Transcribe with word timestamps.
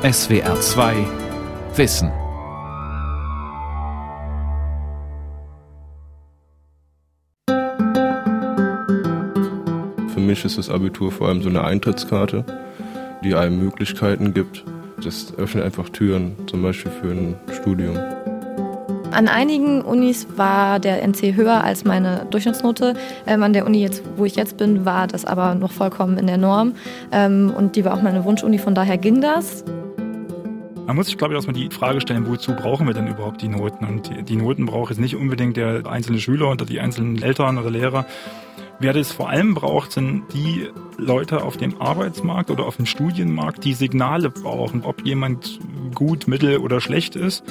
SWR 0.00 0.60
2 0.60 0.94
Wissen. 1.74 2.12
Für 10.14 10.20
mich 10.20 10.44
ist 10.44 10.56
das 10.56 10.70
Abitur 10.70 11.10
vor 11.10 11.26
allem 11.26 11.42
so 11.42 11.48
eine 11.48 11.64
Eintrittskarte, 11.64 12.44
die 13.24 13.34
einem 13.34 13.58
Möglichkeiten 13.58 14.32
gibt. 14.32 14.62
Das 15.02 15.34
öffnet 15.36 15.64
einfach 15.64 15.88
Türen, 15.88 16.36
zum 16.46 16.62
Beispiel 16.62 16.92
für 16.92 17.10
ein 17.10 17.34
Studium. 17.60 17.96
An 19.10 19.26
einigen 19.26 19.82
Unis 19.82 20.28
war 20.36 20.78
der 20.78 21.02
NC 21.02 21.34
höher 21.34 21.64
als 21.64 21.84
meine 21.84 22.24
Durchschnittsnote. 22.30 22.94
Ähm, 23.26 23.42
an 23.42 23.52
der 23.52 23.66
Uni, 23.66 23.80
jetzt, 23.80 24.04
wo 24.16 24.24
ich 24.24 24.36
jetzt 24.36 24.58
bin, 24.58 24.84
war 24.84 25.08
das 25.08 25.24
aber 25.24 25.56
noch 25.56 25.72
vollkommen 25.72 26.18
in 26.18 26.28
der 26.28 26.38
Norm. 26.38 26.74
Ähm, 27.10 27.52
und 27.56 27.74
die 27.74 27.84
war 27.84 27.94
auch 27.94 28.02
meine 28.02 28.24
Wunschuni, 28.24 28.58
von 28.58 28.76
daher 28.76 28.96
ging 28.96 29.20
das. 29.20 29.64
Man 30.88 30.96
muss 30.96 31.08
sich, 31.08 31.18
glaube 31.18 31.34
ich, 31.34 31.36
erstmal 31.36 31.52
die 31.52 31.68
Frage 31.68 32.00
stellen, 32.00 32.26
wozu 32.26 32.54
brauchen 32.54 32.86
wir 32.86 32.94
denn 32.94 33.08
überhaupt 33.08 33.42
die 33.42 33.48
Noten? 33.48 33.84
Und 33.84 34.10
die, 34.26 34.36
Noten 34.36 34.64
braucht 34.64 34.88
jetzt 34.88 35.00
nicht 35.00 35.16
unbedingt 35.16 35.58
der 35.58 35.84
einzelne 35.84 36.18
Schüler 36.18 36.50
oder 36.50 36.64
die 36.64 36.80
einzelnen 36.80 37.20
Eltern 37.20 37.58
oder 37.58 37.70
Lehrer. 37.70 38.06
Wer 38.80 38.94
das 38.94 39.12
vor 39.12 39.28
allem 39.28 39.52
braucht, 39.52 39.92
sind 39.92 40.22
die 40.32 40.66
Leute 40.96 41.42
auf 41.42 41.58
dem 41.58 41.78
Arbeitsmarkt 41.78 42.50
oder 42.50 42.64
auf 42.64 42.76
dem 42.76 42.86
Studienmarkt, 42.86 43.66
die 43.66 43.74
Signale 43.74 44.30
brauchen, 44.30 44.82
ob 44.82 45.04
jemand 45.04 45.60
gut, 45.94 46.26
mittel 46.26 46.56
oder 46.56 46.80
schlecht 46.80 47.16
ist, 47.16 47.44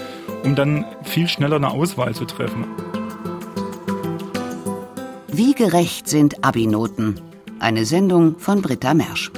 um 0.44 0.56
dann 0.56 0.86
viel 1.04 1.28
schneller 1.28 1.58
eine 1.58 1.70
Auswahl 1.70 2.16
zu 2.16 2.26
treffen. 2.26 2.66
Wie 5.28 5.54
gerecht 5.54 6.08
sind 6.08 6.44
Abi-Noten? 6.44 7.22
Eine 7.59 7.86
Sendung 7.86 8.40
von 8.40 8.64
Britta 8.64 8.95
Mersch. 8.95 9.31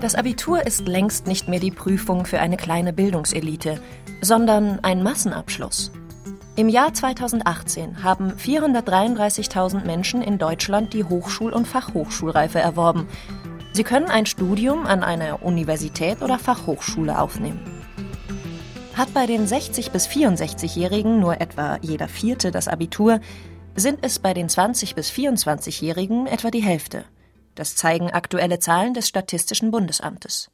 Das 0.00 0.14
Abitur 0.14 0.64
ist 0.64 0.86
längst 0.86 1.26
nicht 1.26 1.48
mehr 1.48 1.58
die 1.58 1.72
Prüfung 1.72 2.24
für 2.24 2.38
eine 2.38 2.56
kleine 2.56 2.92
Bildungselite, 2.92 3.80
sondern 4.20 4.78
ein 4.82 5.02
Massenabschluss. 5.02 5.90
Im 6.54 6.68
Jahr 6.68 6.94
2018 6.94 8.04
haben 8.04 8.30
433.000 8.32 9.84
Menschen 9.84 10.22
in 10.22 10.38
Deutschland 10.38 10.92
die 10.92 11.02
Hochschul- 11.02 11.52
und 11.52 11.66
Fachhochschulreife 11.66 12.60
erworben. 12.60 13.08
Sie 13.72 13.82
können 13.82 14.06
ein 14.06 14.26
Studium 14.26 14.86
an 14.86 15.02
einer 15.02 15.42
Universität 15.42 16.22
oder 16.22 16.38
Fachhochschule 16.38 17.18
aufnehmen. 17.18 17.60
Hat 18.94 19.12
bei 19.12 19.26
den 19.26 19.48
60- 19.48 19.90
bis 19.90 20.06
64-Jährigen 20.06 21.18
nur 21.18 21.40
etwa 21.40 21.78
jeder 21.82 22.06
Vierte 22.06 22.52
das 22.52 22.68
Abitur, 22.68 23.18
sind 23.74 23.98
es 24.02 24.20
bei 24.20 24.32
den 24.32 24.48
20- 24.48 24.94
bis 24.94 25.10
24-Jährigen 25.10 26.28
etwa 26.28 26.52
die 26.52 26.62
Hälfte. 26.62 27.04
Das 27.58 27.74
zeigen 27.74 28.12
aktuelle 28.12 28.60
Zahlen 28.60 28.94
des 28.94 29.08
Statistischen 29.08 29.72
Bundesamtes. 29.72 30.48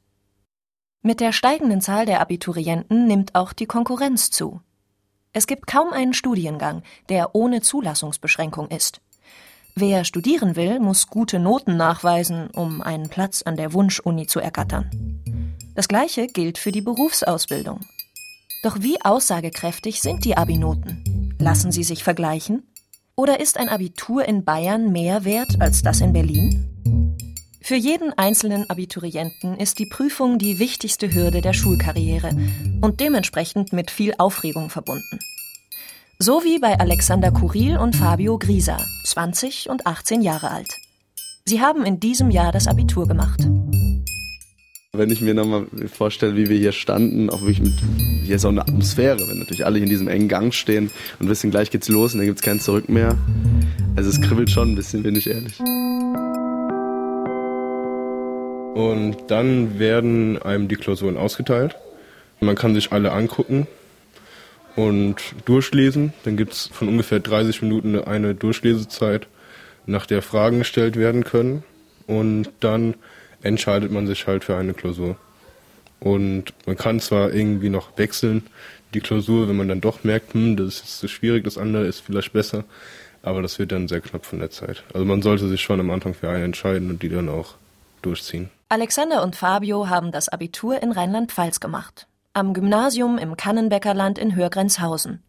Mit 1.03 1.21
der 1.21 1.33
steigenden 1.33 1.83
Zahl 1.83 2.07
der 2.07 2.23
Abiturienten 2.23 3.07
nimmt 3.07 3.35
auch 3.35 3.53
die 3.53 3.67
Konkurrenz 3.67 4.31
zu. 4.31 4.63
Es 5.35 5.47
gibt 5.47 5.67
kaum 5.67 5.93
einen 5.93 6.15
Studiengang, 6.15 6.83
der 7.11 7.35
ohne 7.35 7.61
Zulassungsbeschränkung 7.61 8.69
ist. 8.69 9.03
Wer 9.75 10.07
studieren 10.07 10.57
will, 10.57 10.81
muss 10.81 11.09
gute 11.09 11.39
Noten 11.39 11.77
nachweisen, 11.77 12.49
um 12.49 12.81
einen 12.81 13.11
Platz 13.11 13.43
an 13.43 13.57
der 13.57 13.75
Wunschuni 13.75 14.27
zu 14.27 14.41
ergattern. 14.41 14.89
Das 15.75 15.89
gleiche 15.89 16.27
gilt 16.27 16.57
für 16.57 16.73
die 16.73 16.81
Berufsausbildung. 16.81 17.81
Doch 18.63 18.81
wie 18.81 18.99
aussagekräftig 19.03 20.01
sind 20.01 20.25
die 20.25 20.39
Abi-Noten? 20.39 21.37
Lassen 21.39 21.71
sie 21.71 21.85
sich 21.85 22.03
vergleichen? 22.03 22.63
Oder 23.15 23.41
ist 23.41 23.59
ein 23.59 23.69
Abitur 23.69 24.25
in 24.25 24.43
Bayern 24.43 24.91
mehr 24.91 25.27
wert 25.27 25.61
als 25.61 25.83
das 25.83 26.01
in 26.01 26.15
Berlin? 26.15 26.74
Für 27.67 27.77
jeden 27.77 28.13
einzelnen 28.13 28.69
Abiturienten 28.69 29.57
ist 29.57 29.79
die 29.79 29.87
Prüfung 29.87 30.37
die 30.39 30.59
wichtigste 30.59 31.15
Hürde 31.15 31.41
der 31.41 31.55
Schulkarriere 31.55 32.37
und 32.83 33.01
dementsprechend 33.01 33.73
mit 33.73 33.91
viel 33.91 34.13
Aufregung 34.19 34.69
verbunden. 34.69 35.19
So 36.19 36.45
wie 36.45 36.59
bei 36.59 36.79
Alexander 36.79 37.31
Kuril 37.31 37.79
und 37.79 37.97
Fabio 37.97 38.37
Grisa, 38.37 38.77
20 39.07 39.71
und 39.71 39.87
18 39.87 40.21
Jahre 40.21 40.51
alt. 40.51 40.77
Sie 41.47 41.63
haben 41.63 41.87
in 41.87 42.01
diesem 42.01 42.31
Jahr 42.31 42.53
das 42.53 42.69
Abitur 42.69 43.09
gemacht. 43.09 43.41
Wenn 44.93 45.09
ich 45.09 45.23
mir 45.23 45.33
nochmal 45.33 45.67
vorstelle, 45.91 46.37
wie 46.37 46.51
wir 46.51 46.59
hier 46.59 46.73
standen, 46.73 47.31
auch 47.31 47.41
wirklich 47.41 47.63
mit, 47.63 47.73
hier 48.25 48.37
auch 48.41 48.45
eine 48.45 48.61
Atmosphäre, 48.61 49.27
wenn 49.27 49.39
natürlich 49.39 49.65
alle 49.65 49.79
in 49.79 49.89
diesem 49.89 50.09
engen 50.09 50.29
Gang 50.29 50.53
stehen 50.53 50.91
und 51.19 51.31
wissen, 51.31 51.51
gleich 51.51 51.71
geht's 51.71 51.89
los 51.89 52.13
und 52.13 52.19
dann 52.19 52.27
gibt's 52.27 52.43
kein 52.43 52.61
Zurück 52.61 52.91
mehr. 52.91 53.17
Also 53.97 54.11
es 54.11 54.21
kribbelt 54.21 54.51
schon 54.51 54.73
ein 54.73 54.77
bisschen, 54.77 55.03
bin 55.03 55.17
ich 55.17 55.31
ehrlich. 55.31 55.59
Und 58.75 59.29
dann 59.29 59.79
werden 59.79 60.43
einem 60.43 60.67
die 60.67 60.75
Klausuren 60.75 61.17
ausgeteilt. 61.17 61.77
Man 62.41 62.57
kann 62.57 62.75
sich 62.75 62.91
alle 62.91 63.13
angucken 63.13 63.69
und 64.75 65.17
durchlesen. 65.45 66.13
Dann 66.25 66.37
gibt 66.37 66.55
es 66.55 66.67
von 66.73 66.89
ungefähr 66.89 67.21
30 67.21 67.63
Minuten 67.63 67.97
eine 67.97 68.35
Durchlesezeit, 68.35 69.29
nach 69.87 70.07
der 70.07 70.23
Fragen 70.23 70.59
gestellt 70.59 70.97
werden 70.97 71.23
können. 71.23 71.63
Und 72.09 72.51
dann 72.59 72.95
entscheidet 73.43 73.93
man 73.93 74.09
sich 74.09 74.27
halt 74.27 74.43
für 74.43 74.57
eine 74.57 74.75
Klausur. 74.75 75.17
Und 76.01 76.53
man 76.67 76.77
kann 76.77 76.99
zwar 76.99 77.33
irgendwie 77.33 77.69
noch 77.69 77.97
wechseln, 77.97 78.43
die 78.93 79.01
Klausur, 79.01 79.49
wenn 79.49 79.57
man 79.57 79.69
dann 79.69 79.83
doch 79.83 80.03
merkt, 80.03 80.35
hm, 80.35 80.57
das 80.57 80.81
ist 80.81 80.99
zu 80.99 81.07
schwierig, 81.07 81.45
das 81.45 81.59
andere 81.59 81.87
ist 81.87 82.01
vielleicht 82.01 82.33
besser, 82.33 82.65
aber 83.23 83.41
das 83.41 83.61
wird 83.61 83.71
dann 83.71 83.87
sehr 83.87 84.01
knapp 84.01 84.27
von 84.27 84.41
der 84.41 84.51
Zeit. 84.51 84.83
Also 84.93 85.05
man 85.05 85.23
sollte 85.23 85.47
sich 85.49 85.61
schon 85.61 85.79
am 85.79 85.91
Anfang 85.91 86.15
für 86.15 86.29
eine 86.29 86.45
entscheiden 86.45 86.91
und 86.91 87.03
die 87.05 87.09
dann 87.09 87.29
auch 87.29 87.55
durchziehen. 88.03 88.51
Alexander 88.75 89.23
und 89.23 89.37
Fabio 89.37 89.89
haben 89.89 90.11
das 90.11 90.29
Abitur 90.29 90.83
in 90.83 90.91
Rheinland-Pfalz 90.91 91.61
gemacht. 91.61 92.09
Am 92.33 92.55
Gymnasium 92.55 93.19
im 93.19 93.37
Kannenbäckerland 93.37 94.19
in 94.19 94.35
Hörgrenzhausen. 94.35 95.23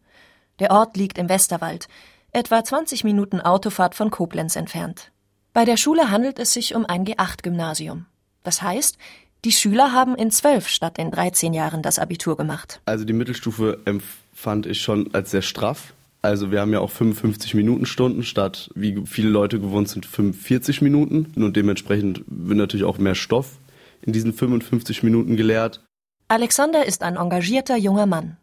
Der 0.58 0.72
Ort 0.72 0.96
liegt 0.96 1.16
im 1.16 1.28
Westerwald, 1.28 1.86
etwa 2.32 2.64
20 2.64 3.04
Minuten 3.04 3.40
Autofahrt 3.40 3.94
von 3.94 4.10
Koblenz 4.10 4.56
entfernt. 4.56 5.12
Bei 5.52 5.64
der 5.64 5.76
Schule 5.76 6.10
handelt 6.10 6.40
es 6.40 6.54
sich 6.54 6.74
um 6.74 6.86
ein 6.86 7.06
G8-Gymnasium. 7.06 8.06
Das 8.42 8.62
heißt, 8.62 8.98
die 9.44 9.52
Schüler 9.52 9.92
haben 9.92 10.16
in 10.16 10.32
zwölf 10.32 10.66
statt 10.66 10.98
in 10.98 11.12
13 11.12 11.54
Jahren 11.54 11.82
das 11.82 12.00
Abitur 12.00 12.36
gemacht. 12.36 12.80
Also 12.84 13.04
die 13.04 13.12
Mittelstufe 13.12 13.80
empfand 13.84 14.66
ich 14.66 14.80
schon 14.80 15.14
als 15.14 15.30
sehr 15.30 15.42
straff. 15.42 15.94
Also 16.22 16.50
wir 16.50 16.60
haben 16.60 16.72
ja 16.72 16.80
auch 16.80 16.90
55 16.90 17.54
Minuten 17.54 17.86
Stunden 17.86 18.22
statt, 18.22 18.70
wie 18.74 19.00
viele 19.06 19.28
Leute 19.28 19.60
gewohnt 19.60 19.88
sind, 19.88 20.06
45 20.06 20.82
Minuten. 20.82 21.32
Und 21.36 21.56
dementsprechend 21.56 22.22
wird 22.26 22.58
natürlich 22.58 22.84
auch 22.84 22.98
mehr 22.98 23.14
Stoff 23.14 23.58
in 24.02 24.12
diesen 24.12 24.32
55 24.32 25.02
Minuten 25.02 25.36
gelehrt. 25.36 25.84
Alexander 26.28 26.84
ist 26.84 27.02
ein 27.02 27.16
engagierter 27.16 27.76
junger 27.76 28.06
Mann. 28.06 28.36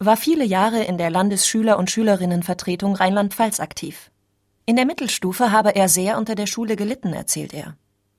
War 0.00 0.16
viele 0.16 0.44
Jahre 0.44 0.82
in 0.84 0.98
der 0.98 1.10
Landesschüler- 1.10 1.78
und 1.78 1.90
Schülerinnenvertretung 1.90 2.96
Rheinland-Pfalz 2.96 3.60
aktiv. 3.60 4.10
In 4.66 4.76
der 4.76 4.86
Mittelstufe 4.86 5.50
habe 5.50 5.74
er 5.74 5.88
sehr 5.88 6.18
unter 6.18 6.34
der 6.34 6.46
Schule 6.46 6.76
gelitten, 6.76 7.12
erzählt 7.12 7.54
er. 7.54 7.76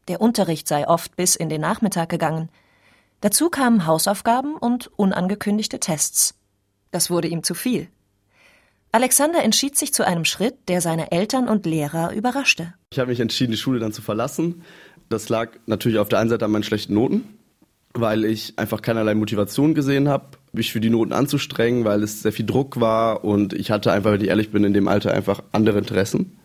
Der 0.07 0.21
Unterricht 0.21 0.67
sei 0.67 0.87
oft 0.87 1.15
bis 1.15 1.35
in 1.35 1.49
den 1.49 1.61
Nachmittag 1.61 2.09
gegangen. 2.09 2.49
Dazu 3.21 3.49
kamen 3.49 3.85
Hausaufgaben 3.85 4.55
und 4.55 4.87
unangekündigte 4.97 5.79
Tests. 5.79 6.35
Das 6.91 7.09
wurde 7.09 7.27
ihm 7.27 7.43
zu 7.43 7.53
viel. 7.53 7.89
Alexander 8.91 9.43
entschied 9.43 9.77
sich 9.77 9.93
zu 9.93 10.05
einem 10.05 10.25
Schritt, 10.25 10.55
der 10.67 10.81
seine 10.81 11.11
Eltern 11.11 11.47
und 11.47 11.67
Lehrer 11.67 12.11
überraschte. 12.13 12.73
Ich 12.91 12.97
habe 12.97 13.11
mich 13.11 13.19
entschieden, 13.19 13.51
die 13.51 13.57
Schule 13.57 13.79
dann 13.79 13.91
zu 13.91 14.01
verlassen. 14.01 14.63
Das 15.09 15.29
lag 15.29 15.51
natürlich 15.67 15.99
auf 15.99 16.09
der 16.09 16.19
einen 16.19 16.29
Seite 16.29 16.45
an 16.45 16.51
meinen 16.51 16.63
schlechten 16.63 16.95
Noten, 16.95 17.23
weil 17.93 18.25
ich 18.25 18.57
einfach 18.57 18.81
keinerlei 18.81 19.13
Motivation 19.13 19.75
gesehen 19.75 20.09
habe, 20.09 20.25
mich 20.53 20.71
für 20.71 20.79
die 20.79 20.89
Noten 20.89 21.13
anzustrengen, 21.13 21.85
weil 21.85 22.01
es 22.01 22.23
sehr 22.23 22.31
viel 22.31 22.47
Druck 22.47 22.79
war 22.79 23.23
und 23.23 23.53
ich 23.53 23.69
hatte 23.69 23.91
einfach, 23.91 24.11
wenn 24.11 24.21
ich 24.21 24.29
ehrlich 24.29 24.51
bin, 24.51 24.63
in 24.63 24.73
dem 24.73 24.87
Alter 24.87 25.13
einfach 25.13 25.43
andere 25.51 25.77
Interessen. 25.77 26.39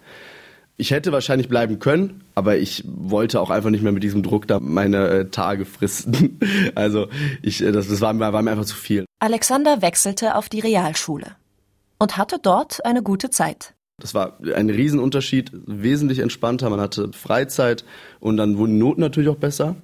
Ich 0.76 0.90
hätte 0.90 1.12
wahrscheinlich 1.12 1.48
bleiben 1.48 1.78
können, 1.78 2.24
aber 2.34 2.56
ich 2.56 2.84
wollte 2.86 3.40
auch 3.40 3.50
einfach 3.50 3.70
nicht 3.70 3.82
mehr 3.82 3.92
mit 3.92 4.02
diesem 4.02 4.22
Druck 4.22 4.48
da 4.48 4.60
meine 4.60 5.08
äh, 5.08 5.30
Tage 5.30 5.64
fristen. 5.64 6.40
Also 6.74 7.06
ich, 7.42 7.62
äh, 7.62 7.72
das, 7.72 7.88
das 7.88 8.00
war, 8.00 8.18
war 8.18 8.42
mir 8.42 8.50
einfach 8.50 8.64
zu 8.64 8.76
viel. 8.76 9.06
Alexander 9.20 9.80
wechselte 9.80 10.34
auf 10.34 10.48
die 10.48 10.60
Realschule 10.60 11.36
und 11.98 12.16
hatte 12.16 12.38
dort 12.42 12.84
eine 12.84 13.02
gute 13.02 13.30
Zeit. 13.30 13.74
Das 13.98 14.14
war 14.14 14.38
ein 14.54 14.70
Riesenunterschied, 14.70 15.52
wesentlich 15.52 16.18
entspannter. 16.18 16.68
Man 16.68 16.80
hatte 16.80 17.12
Freizeit 17.12 17.84
und 18.20 18.36
dann 18.36 18.58
wurden 18.58 18.72
die 18.72 18.78
Noten 18.78 19.00
natürlich 19.00 19.28
auch 19.28 19.36
besser. 19.36 19.76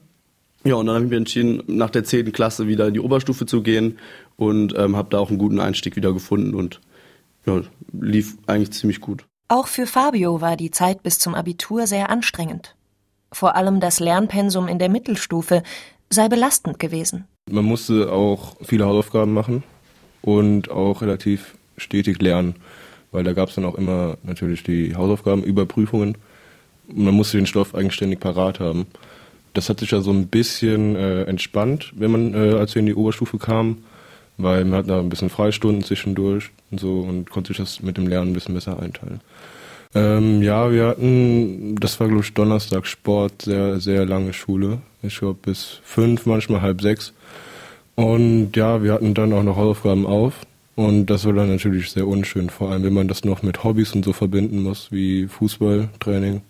Ja, 0.65 0.75
und 0.75 0.87
dann 0.87 0.97
habe 0.97 1.05
ich 1.05 1.11
mich 1.11 1.19
entschieden, 1.19 1.62
nach 1.69 1.91
der 1.91 2.05
10. 2.05 2.33
Klasse 2.33 2.67
wieder 2.67 2.89
in 2.89 2.95
die 2.95 3.01
Oberstufe 3.01 3.47
zu 3.47 3.62
gehen 3.62 3.99
und 4.37 4.77
ähm, 4.77 4.97
habe 4.97 5.09
da 5.11 5.19
auch 5.19 5.31
einen 5.31 5.39
guten 5.39 5.61
Einstieg 5.61 5.97
wieder 5.97 6.12
gefunden 6.12 6.55
und 6.55 6.81
ja, 7.47 7.62
lief 7.93 8.37
eigentlich 8.47 8.73
ziemlich 8.73 9.01
gut. 9.01 9.25
Auch 9.49 9.67
für 9.67 9.87
Fabio 9.87 10.41
war 10.41 10.57
die 10.57 10.71
Zeit 10.71 11.03
bis 11.03 11.19
zum 11.19 11.35
Abitur 11.35 11.87
sehr 11.87 12.11
anstrengend. 12.11 12.77
Vor 13.33 13.57
allem 13.57 13.81
das 13.81 14.01
Lernpensum 14.01 14.69
in 14.69 14.79
der 14.79 14.89
Mittelstufe 14.89 15.62
sei 16.11 16.29
belastend 16.29 16.79
gewesen. 16.79 17.27
Man 17.51 17.65
musste 17.65 18.12
auch 18.12 18.57
viele 18.62 18.85
Hausaufgaben 18.85 19.33
machen 19.33 19.62
und 20.21 20.71
auch 20.71 21.01
relativ 21.03 21.57
stetig 21.81 22.21
lernen, 22.21 22.55
weil 23.12 23.25
da 23.25 23.32
gab 23.32 23.49
es 23.49 23.55
dann 23.55 23.65
auch 23.65 23.75
immer 23.75 24.17
natürlich 24.23 24.62
die 24.62 24.94
Hausaufgaben, 24.94 25.43
Überprüfungen. 25.43 26.17
Und 26.88 27.05
man 27.05 27.15
musste 27.15 27.37
den 27.37 27.47
Stoff 27.47 27.75
eigenständig 27.75 28.21
parat 28.21 28.61
haben. 28.61 28.87
Das 29.55 29.69
hat 29.69 29.81
sich 29.81 29.91
ja 29.91 30.00
so 30.00 30.12
ein 30.12 30.29
bisschen 30.29 30.94
äh, 30.97 31.23
entspannt, 31.25 31.93
wenn 31.97 32.11
man, 32.11 32.35
äh, 32.35 32.55
als 32.55 32.75
wir 32.75 32.81
in 32.81 32.87
die 32.87 32.94
Oberstufe 32.94 33.38
kamen, 33.38 33.85
weil 34.38 34.65
man 34.65 34.81
hat 34.81 34.88
da 34.88 35.00
ein 35.00 35.09
bisschen 35.09 35.31
Freistunden 35.31 35.82
zwischendurch 35.82 36.50
und 36.71 36.79
so 36.79 37.00
und 37.00 37.31
konnte 37.31 37.49
sich 37.49 37.56
das 37.56 37.83
mit 37.83 37.97
dem 37.97 38.06
Lernen 38.06 38.31
ein 38.31 38.35
bisschen 38.35 38.55
besser 38.55 38.81
einteilen. 38.81 39.21
Ähm, 39.93 40.41
ja, 40.43 40.71
wir 40.71 40.87
hatten, 40.87 41.75
das 41.76 41.99
war 41.99 42.06
glaube 42.06 42.23
ich 42.23 42.33
Donnerstag 42.33 42.87
Sport, 42.87 43.43
sehr, 43.43 43.81
sehr 43.81 44.06
lange 44.06 44.33
Schule. 44.33 44.79
Ich 45.03 45.19
glaube 45.19 45.41
bis 45.43 45.81
fünf, 45.83 46.26
manchmal 46.26 46.62
halb 46.62 46.81
sechs. 46.81 47.12
Und 47.97 48.56
ja, 48.56 48.83
wir 48.83 48.93
hatten 48.93 49.15
dann 49.15 49.33
auch 49.33 49.43
noch 49.43 49.56
Hausaufgaben 49.56 50.06
auf. 50.06 50.35
Und 50.81 51.11
das 51.11 51.27
war 51.27 51.35
dann 51.35 51.50
natürlich 51.50 51.91
sehr 51.91 52.06
unschön, 52.06 52.49
vor 52.49 52.71
allem 52.71 52.85
wenn 52.85 52.94
man 52.94 53.06
das 53.06 53.23
noch 53.23 53.43
mit 53.43 53.65
Hobbys 53.65 53.93
und 53.93 54.03
so 54.03 54.15
verbinden 54.15 54.62
muss, 54.62 54.91
wie 54.91 55.27
Fußballtraining, 55.29 56.41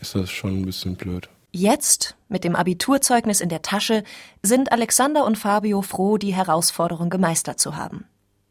ist 0.00 0.14
das 0.14 0.30
schon 0.30 0.60
ein 0.60 0.64
bisschen 0.64 0.94
blöd. 0.94 1.28
Jetzt, 1.50 2.14
mit 2.28 2.44
dem 2.44 2.54
Abiturzeugnis 2.54 3.40
in 3.40 3.48
der 3.48 3.62
Tasche, 3.62 4.04
sind 4.44 4.70
Alexander 4.70 5.24
und 5.26 5.38
Fabio 5.38 5.82
froh, 5.82 6.18
die 6.18 6.32
Herausforderung 6.32 7.10
gemeistert 7.10 7.58
zu 7.58 7.74
haben. 7.74 8.04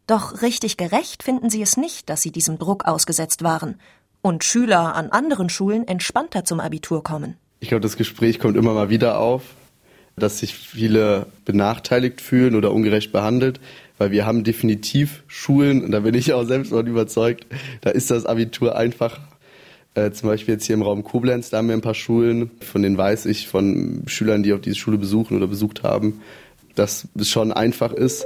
Doch 0.07 0.41
richtig 0.41 0.75
gerecht 0.75 1.23
finden 1.23 1.49
sie 1.49 1.61
es 1.61 1.77
nicht, 1.77 2.09
dass 2.09 2.21
sie 2.21 2.33
diesem 2.33 2.59
Druck 2.59 2.83
ausgesetzt 2.83 3.41
waren 3.41 3.79
und 4.21 4.43
Schüler 4.43 4.93
an 4.93 5.09
anderen 5.09 5.47
Schulen 5.47 5.87
entspannter 5.87 6.43
zum 6.43 6.59
Abitur 6.59 7.01
kommen. 7.01 7.37
Ich 7.61 7.69
glaube, 7.69 7.79
das 7.79 7.95
Gespräch 7.95 8.39
kommt 8.39 8.57
immer 8.57 8.73
mal 8.73 8.89
wieder 8.89 9.19
auf, 9.19 9.43
dass 10.17 10.39
sich 10.39 10.53
viele 10.53 11.27
benachteiligt 11.45 12.19
fühlen 12.19 12.55
oder 12.55 12.73
ungerecht 12.73 13.13
behandelt, 13.13 13.61
weil 13.99 14.11
wir 14.11 14.25
haben 14.25 14.43
definitiv 14.43 15.23
Schulen, 15.27 15.83
und 15.83 15.91
da 15.91 15.99
bin 15.99 16.15
ich 16.15 16.33
auch 16.33 16.45
selbst 16.45 16.69
von 16.69 16.87
überzeugt, 16.87 17.45
da 17.81 17.91
ist 17.91 18.09
das 18.09 18.25
Abitur 18.25 18.75
einfacher. 18.75 19.21
Äh, 19.93 20.11
zum 20.11 20.29
Beispiel 20.29 20.55
jetzt 20.55 20.65
hier 20.65 20.75
im 20.75 20.81
Raum 20.81 21.03
Koblenz, 21.03 21.49
da 21.49 21.57
haben 21.57 21.67
wir 21.67 21.75
ein 21.75 21.81
paar 21.81 21.93
Schulen, 21.93 22.49
von 22.61 22.81
denen 22.81 22.97
weiß 22.97 23.25
ich 23.27 23.47
von 23.47 24.03
Schülern, 24.07 24.41
die 24.41 24.53
auch 24.53 24.59
diese 24.59 24.77
Schule 24.77 24.97
besuchen 24.97 25.37
oder 25.37 25.47
besucht 25.47 25.83
haben, 25.83 26.21
dass 26.75 27.07
es 27.15 27.29
schon 27.29 27.51
einfach 27.51 27.93
ist. 27.93 28.25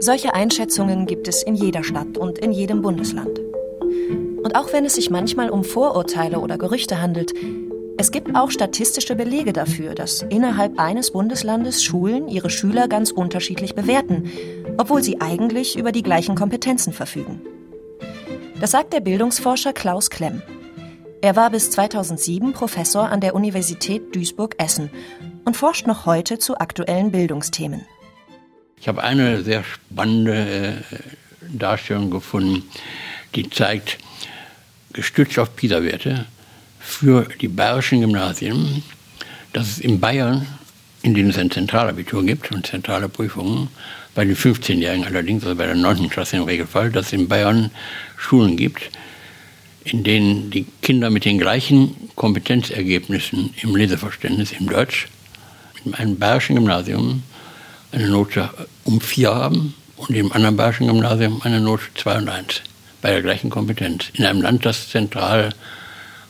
Solche 0.00 0.34
Einschätzungen 0.34 1.06
gibt 1.06 1.28
es 1.28 1.42
in 1.42 1.54
jeder 1.54 1.84
Stadt 1.84 2.18
und 2.18 2.38
in 2.38 2.52
jedem 2.52 2.82
Bundesland. 2.82 3.38
Und 4.42 4.56
auch 4.56 4.72
wenn 4.72 4.84
es 4.84 4.94
sich 4.94 5.10
manchmal 5.10 5.50
um 5.50 5.62
Vorurteile 5.62 6.40
oder 6.40 6.58
Gerüchte 6.58 7.00
handelt, 7.00 7.32
es 8.00 8.10
gibt 8.10 8.34
auch 8.34 8.50
statistische 8.50 9.14
Belege 9.14 9.52
dafür, 9.52 9.94
dass 9.94 10.22
innerhalb 10.22 10.80
eines 10.80 11.10
Bundeslandes 11.10 11.84
Schulen 11.84 12.28
ihre 12.28 12.48
Schüler 12.48 12.88
ganz 12.88 13.10
unterschiedlich 13.10 13.74
bewerten, 13.74 14.30
obwohl 14.80 15.02
sie 15.02 15.20
eigentlich 15.20 15.76
über 15.76 15.92
die 15.92 16.02
gleichen 16.02 16.34
Kompetenzen 16.34 16.94
verfügen. 16.94 17.42
Das 18.60 18.70
sagt 18.70 18.94
der 18.94 19.00
Bildungsforscher 19.00 19.74
Klaus 19.74 20.08
Klemm. 20.08 20.40
Er 21.20 21.36
war 21.36 21.50
bis 21.50 21.70
2007 21.70 22.54
Professor 22.54 23.10
an 23.10 23.20
der 23.20 23.34
Universität 23.34 24.16
Duisburg-Essen 24.16 24.88
und 25.44 25.54
forscht 25.54 25.86
noch 25.86 26.06
heute 26.06 26.38
zu 26.38 26.58
aktuellen 26.58 27.12
Bildungsthemen. 27.12 27.82
Ich 28.78 28.88
habe 28.88 29.02
eine 29.02 29.42
sehr 29.42 29.64
spannende 29.64 30.46
äh, 30.46 30.72
Darstellung 31.42 32.10
gefunden, 32.10 32.62
die 33.34 33.50
zeigt, 33.50 33.98
gestützt 34.94 35.38
auf 35.38 35.54
PISA-Werte 35.56 36.24
für 36.78 37.28
die 37.38 37.48
bayerischen 37.48 38.00
Gymnasien, 38.00 38.82
dass 39.52 39.68
es 39.68 39.78
in 39.78 40.00
Bayern, 40.00 40.46
in 41.02 41.14
denen 41.14 41.30
es 41.30 41.38
ein 41.38 41.50
Zentralabitur 41.50 42.24
gibt 42.24 42.52
und 42.52 42.66
zentrale 42.66 43.08
Prüfungen, 43.08 43.68
bei 44.14 44.24
den 44.24 44.36
15-Jährigen 44.36 45.06
allerdings, 45.06 45.44
also 45.44 45.56
bei 45.56 45.66
der 45.66 45.76
9. 45.76 46.10
Klasse 46.10 46.36
im 46.36 46.42
Regelfall, 46.42 46.90
dass 46.90 47.06
es 47.06 47.12
in 47.12 47.28
Bayern 47.28 47.70
Schulen 48.16 48.56
gibt, 48.56 48.90
in 49.84 50.04
denen 50.04 50.50
die 50.50 50.66
Kinder 50.82 51.10
mit 51.10 51.24
den 51.24 51.38
gleichen 51.38 51.94
Kompetenzergebnissen 52.16 53.54
im 53.62 53.76
Leseverständnis, 53.76 54.52
im 54.52 54.68
Deutsch, 54.68 55.08
in 55.84 55.94
einem 55.94 56.18
bayerischen 56.18 56.56
Gymnasium 56.56 57.22
eine 57.92 58.08
Note 58.08 58.50
um 58.84 59.00
4 59.00 59.34
haben 59.34 59.74
und 59.96 60.14
im 60.14 60.32
anderen 60.32 60.56
bayerischen 60.56 60.88
Gymnasium 60.88 61.40
eine 61.42 61.60
Note 61.60 61.84
2 61.94 62.18
und 62.18 62.28
1 62.28 62.62
bei 63.00 63.10
der 63.10 63.22
gleichen 63.22 63.48
Kompetenz. 63.48 64.10
In 64.12 64.24
einem 64.24 64.42
Land, 64.42 64.66
das 64.66 64.90
zentral 64.90 65.54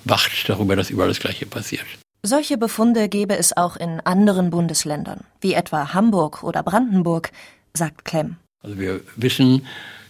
wacht 0.05 0.31
darüber, 0.47 0.77
dass 0.77 0.91
überall 0.91 1.09
das 1.09 1.21
Gleiche 1.21 1.47
passiert. 1.47 1.87
Solche 2.23 2.59
Befunde 2.59 3.09
gäbe 3.09 3.37
es 3.39 3.57
auch 3.57 3.77
in 3.77 4.01
anderen 4.01 4.51
Bundesländern, 4.51 5.25
wie 5.41 5.55
etwa 5.55 5.95
Hamburg 5.95 6.43
oder 6.43 6.63
Brandenburg, 6.63 7.33
sagt 7.73 8.05
Klemm. 8.05 8.37
Also 8.63 8.79
wir 8.79 9.01
wissen, 9.17 9.67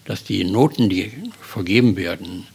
dass 0.06 0.24
die 0.24 0.42
Noten, 0.42 0.88
die 0.88 1.12
vergeben 1.40 1.96
werden, 1.96 2.48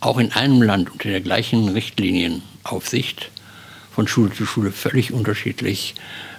auch 0.00 0.18
in 0.18 0.32
einem 0.32 0.60
Land 0.60 0.92
unter 0.92 1.08
der 1.08 1.22
gleichen 1.22 1.70
Richtlinienaufsicht 1.70 3.30
von 3.90 4.06
Schule 4.06 4.32
zu 4.32 4.44
Schule 4.44 4.72
völlig 4.72 5.10
unterschiedlich 5.12 5.94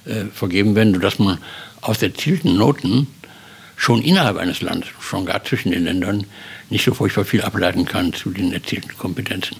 äh, 0.06 0.26
vergeben 0.26 0.76
werden, 0.76 0.94
sodass 0.94 1.18
man 1.18 1.40
aus 1.82 2.04
erzielten 2.04 2.56
Noten 2.56 3.08
schon 3.78 4.04
innerhalb 4.04 4.38
eines 4.38 4.62
Landes, 4.62 4.90
schon 5.00 5.26
gar 5.26 5.44
zwischen 5.44 5.72
den 5.72 5.86
Ländern, 5.86 6.26
nicht 6.70 6.86
so 6.86 6.94
furchtbar 6.94 7.26
viel 7.26 7.42
ableiten 7.42 7.86
kann 7.86 8.14
zu 8.14 8.30
den 8.30 8.54
erzielten 8.54 8.96
Kompetenzen. 8.96 9.58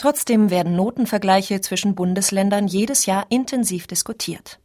Trotzdem 0.00 0.48
werden 0.48 0.76
Notenvergleiche 0.76 1.60
zwischen 1.60 1.94
Bundesländern 1.94 2.66
jedes 2.66 3.04
Jahr 3.04 3.26
intensiv 3.28 3.86
diskutiert. 3.86 4.58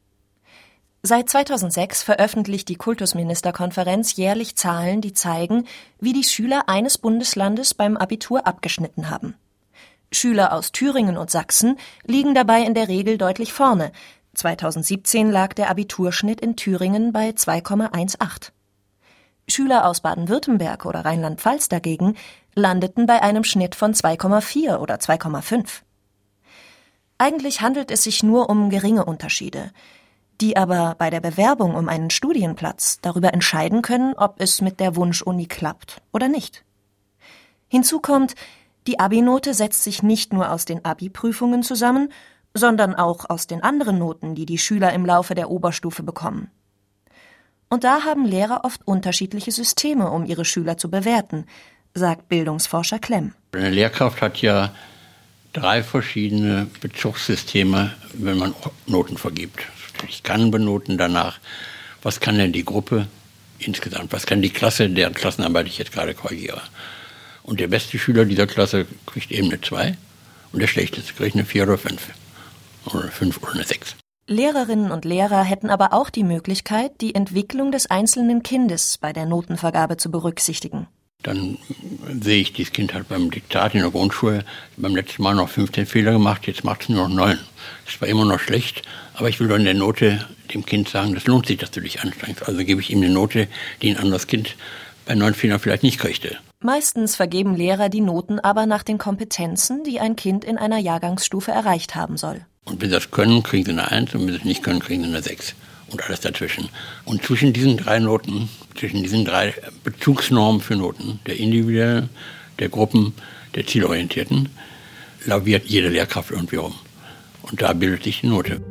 Seit 1.04 1.30
2006 1.30 2.04
veröffentlicht 2.04 2.70
die 2.70 2.78
Kultusministerkonferenz 2.78 4.16
jährlich 4.16 4.56
Zahlen, 4.56 5.02
die 5.02 5.12
zeigen, 5.12 5.68
wie 6.00 6.14
die 6.14 6.24
Schüler 6.24 6.70
eines 6.70 6.98
Bundeslandes 6.98 7.74
beim 7.74 7.98
Abitur 7.98 8.48
abgeschnitten 8.48 9.10
haben. 9.10 9.36
Schüler 10.10 10.54
aus 10.54 10.72
Thüringen 10.72 11.18
und 11.18 11.30
Sachsen 11.30 11.80
liegen 12.06 12.34
dabei 12.34 12.62
in 12.62 12.74
der 12.74 12.88
Regel 12.88 13.18
deutlich 13.18 13.52
vorne. 13.52 13.92
2017 14.36 15.30
lag 15.30 15.52
der 15.52 15.70
Abiturschnitt 15.70 16.40
in 16.40 16.56
Thüringen 16.56 17.12
bei 17.12 17.32
2,18. 17.32 18.52
Schüler 19.48 19.88
aus 19.88 20.02
Baden-Württemberg 20.02 20.86
oder 20.86 21.06
Rheinland-Pfalz 21.06 21.70
dagegen 21.70 22.16
landeten 22.56 23.06
bei 23.06 23.22
einem 23.22 23.44
Schnitt 23.44 23.76
von 23.76 23.94
2,4 23.94 24.78
oder 24.78 24.96
2,5. 24.96 25.82
Eigentlich 27.18 27.62
handelt 27.62 27.92
es 27.92 28.04
sich 28.04 28.24
nur 28.24 28.50
um 28.50 28.70
geringe 28.70 29.06
Unterschiede, 29.06 29.72
die 30.42 30.58
aber 30.58 30.96
bei 30.98 31.10
der 31.10 31.22
Bewerbung 31.22 31.76
um 31.76 31.88
einen 31.88 32.10
Studienplatz 32.10 33.00
darüber 33.02 33.34
entscheiden 33.34 33.82
können, 33.82 34.14
ob 34.16 34.42
es 34.42 34.62
mit 34.62 34.80
der 34.80 34.96
Wunschuni 34.96 35.46
klappt 35.46 36.02
oder 36.12 36.28
nicht. 36.28 36.66
Hinzu 37.68 38.00
kommt, 38.00 38.36
die 38.88 39.00
Abi-Note 39.00 39.54
setzt 39.54 39.84
sich 39.84 40.04
nicht 40.04 40.34
nur 40.34 40.52
aus 40.52 40.66
den 40.66 40.84
Abi-Prüfungen 40.84 41.64
zusammen, 41.64 42.12
sondern 42.54 42.96
auch 42.96 43.30
aus 43.30 43.48
den 43.48 43.64
anderen 43.64 43.98
Noten, 43.98 44.36
die 44.36 44.46
die 44.46 44.58
Schüler 44.58 44.94
im 44.94 45.06
Laufe 45.06 45.36
der 45.36 45.50
Oberstufe 45.50 46.04
bekommen. 46.04 46.52
Und 47.70 47.84
da 47.84 48.04
haben 48.04 48.26
Lehrer 48.26 48.62
oft 48.64 48.82
unterschiedliche 48.86 49.52
Systeme, 49.52 50.10
um 50.10 50.26
ihre 50.26 50.46
Schüler 50.46 50.78
zu 50.78 50.90
bewerten, 50.90 51.46
sagt 51.94 52.30
Bildungsforscher 52.30 53.00
Klemm. 53.00 53.34
Eine 53.54 53.70
Lehrkraft 53.70 54.22
hat 54.22 54.42
ja 54.42 54.74
drei 55.54 55.84
verschiedene 55.84 56.68
Bezugssysteme, 56.82 57.94
wenn 58.14 58.38
man 58.38 58.54
Noten 58.86 59.18
vergibt. 59.18 59.62
Ich 60.08 60.24
kann 60.24 60.52
benoten 60.52 60.98
danach, 60.98 61.40
was 62.04 62.20
kann 62.20 62.38
denn 62.38 62.52
die 62.52 62.66
Gruppe 62.66 63.08
insgesamt, 63.60 64.12
was 64.12 64.26
kann 64.26 64.42
die 64.42 64.50
Klasse, 64.50 64.90
deren 64.90 65.14
Klassenarbeit 65.14 65.68
ich 65.68 65.78
jetzt 65.78 65.94
gerade 65.94 66.14
korrigiere. 66.14 66.62
Und 67.44 67.60
der 67.60 67.68
beste 67.68 67.98
Schüler 67.98 68.26
dieser 68.26 68.48
Klasse 68.48 68.86
kriegt 69.06 69.32
eben 69.32 69.50
eine 69.50 69.62
2 69.62 69.98
und 70.52 70.60
der 70.60 70.68
schlechteste 70.68 71.14
kriegt 71.14 71.36
eine 71.36 71.46
4 71.46 71.64
oder 71.64 71.78
5 71.78 72.02
oder 72.86 73.04
eine 73.04 73.12
5 73.12 73.42
oder 73.42 73.54
eine 73.54 73.64
6. 73.64 73.96
Lehrerinnen 74.28 74.92
und 74.92 75.06
Lehrer 75.06 75.44
hätten 75.44 75.70
aber 75.70 75.94
auch 75.94 76.10
die 76.10 76.24
Möglichkeit, 76.24 77.00
die 77.00 77.14
Entwicklung 77.14 77.72
des 77.72 77.92
einzelnen 77.92 78.42
Kindes 78.42 78.98
bei 78.98 79.14
der 79.14 79.28
Notenvergabe 79.28 79.98
zu 79.98 80.10
berücksichtigen. 80.10 80.88
Dann 81.22 81.60
sehe 82.22 82.42
ich, 82.42 82.52
dieses 82.52 82.74
Kind 82.74 82.96
hat 82.96 83.08
beim 83.08 83.30
Diktat 83.30 83.76
in 83.76 83.82
der 83.82 83.92
Grundschule 83.92 84.44
beim 84.78 84.96
letzten 84.96 85.22
Mal 85.22 85.36
noch 85.36 85.50
15 85.50 85.86
Fehler 85.86 86.14
gemacht, 86.14 86.48
jetzt 86.48 86.64
macht 86.64 86.82
es 86.82 86.90
nur 86.90 87.08
noch 87.08 87.16
9. 87.16 87.40
Das 87.86 88.02
war 88.02 88.08
immer 88.08 88.26
noch 88.26 88.40
schlecht, 88.40 88.82
aber 89.14 89.30
ich 89.30 89.40
will 89.40 89.52
in 89.52 89.66
der 89.66 89.76
Note 89.76 90.28
dem 90.54 90.66
Kind 90.66 90.90
sagen, 90.90 91.14
das 91.14 91.28
lohnt 91.28 91.46
sich, 91.46 91.58
dass 91.58 91.70
du 91.70 91.82
dich 91.82 92.02
anstrengst. 92.02 92.48
Also 92.48 92.64
gebe 92.64 92.82
ich 92.82 92.90
ihm 92.90 93.04
eine 93.04 93.14
Note, 93.14 93.48
die 93.84 93.92
ein 93.92 93.98
anderes 93.98 94.26
Kind 94.26 94.56
bei 95.06 95.14
neun 95.14 95.36
Fehlern 95.36 95.60
vielleicht 95.60 95.84
nicht 95.84 96.00
kriegte. 96.00 96.38
Meistens 96.62 97.16
vergeben 97.16 97.56
Lehrer 97.56 97.90
die 97.90 98.02
Noten 98.02 98.40
aber 98.40 98.66
nach 98.66 98.82
den 98.82 98.98
Kompetenzen, 98.98 99.84
die 99.84 100.00
ein 100.00 100.16
Kind 100.16 100.44
in 100.44 100.58
einer 100.58 100.80
Jahrgangsstufe 100.80 101.52
erreicht 101.52 101.94
haben 101.94 102.18
soll. 102.18 102.44
Und 102.66 102.82
wenn 102.82 102.90
sie 102.90 102.96
das 102.96 103.12
können, 103.12 103.44
kriegen 103.44 103.66
sie 103.66 103.72
eine 103.72 103.92
1 103.92 104.16
und 104.16 104.22
wenn 104.22 104.34
sie 104.34 104.40
es 104.40 104.44
nicht 104.44 104.64
können, 104.64 104.80
kriegen 104.80 105.04
sie 105.04 105.10
eine 105.10 105.22
6 105.22 105.56
und 105.92 106.04
alles 106.04 106.20
dazwischen. 106.22 106.70
Und 107.06 107.24
zwischen 107.24 107.54
diesen 107.54 107.78
drei 107.78 108.00
Noten, 108.00 108.50
zwischen 108.78 109.04
diesen 109.04 109.24
drei 109.24 109.54
Bezugsnormen 109.84 110.62
für 110.62 110.76
Noten, 110.76 111.20
der 111.28 111.38
individuellen, 111.38 112.10
der 112.60 112.70
Gruppen, 112.70 113.14
der 113.54 113.66
zielorientierten, 113.66 114.50
laviert 115.26 115.66
jede 115.66 115.90
Lehrkraft 115.90 116.32
irgendwie 116.32 116.58
rum. 116.58 116.76
Und 117.44 117.62
da 117.62 117.74
bildet 117.74 118.04
sich 118.04 118.22
die 118.22 118.28
Note. 118.28 118.62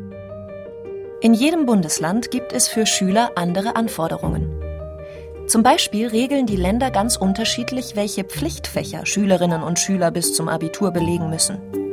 In 1.20 1.32
jedem 1.32 1.64
Bundesland 1.64 2.30
gibt 2.30 2.52
es 2.52 2.68
für 2.68 2.86
Schüler 2.86 3.30
andere 3.36 3.76
Anforderungen. 3.76 4.50
Zum 5.46 5.62
Beispiel 5.62 6.08
regeln 6.08 6.46
die 6.46 6.56
Länder 6.56 6.90
ganz 6.90 7.16
unterschiedlich, 7.16 7.96
welche 7.96 8.24
Pflichtfächer 8.24 9.06
Schülerinnen 9.06 9.62
und 9.62 9.78
Schüler 9.78 10.10
bis 10.10 10.34
zum 10.34 10.48
Abitur 10.48 10.90
belegen 10.90 11.30
müssen. 11.30 11.83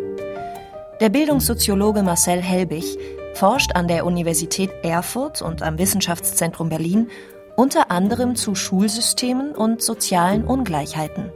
Der 1.02 1.10
Bildungssoziologe 1.10 2.04
Marcel 2.04 2.44
Helbig 2.44 2.96
forscht 3.34 3.72
an 3.74 3.88
der 3.88 4.06
Universität 4.06 4.70
Erfurt 4.84 5.42
und 5.42 5.64
am 5.64 5.80
Wissenschaftszentrum 5.80 6.70
Berlin 6.70 7.10
unter 7.56 7.90
anderem 7.90 8.36
zu 8.36 8.54
Schulsystemen 8.54 9.56
und 9.56 9.82
sozialen 9.82 10.44
Ungleichheiten. 10.44 11.32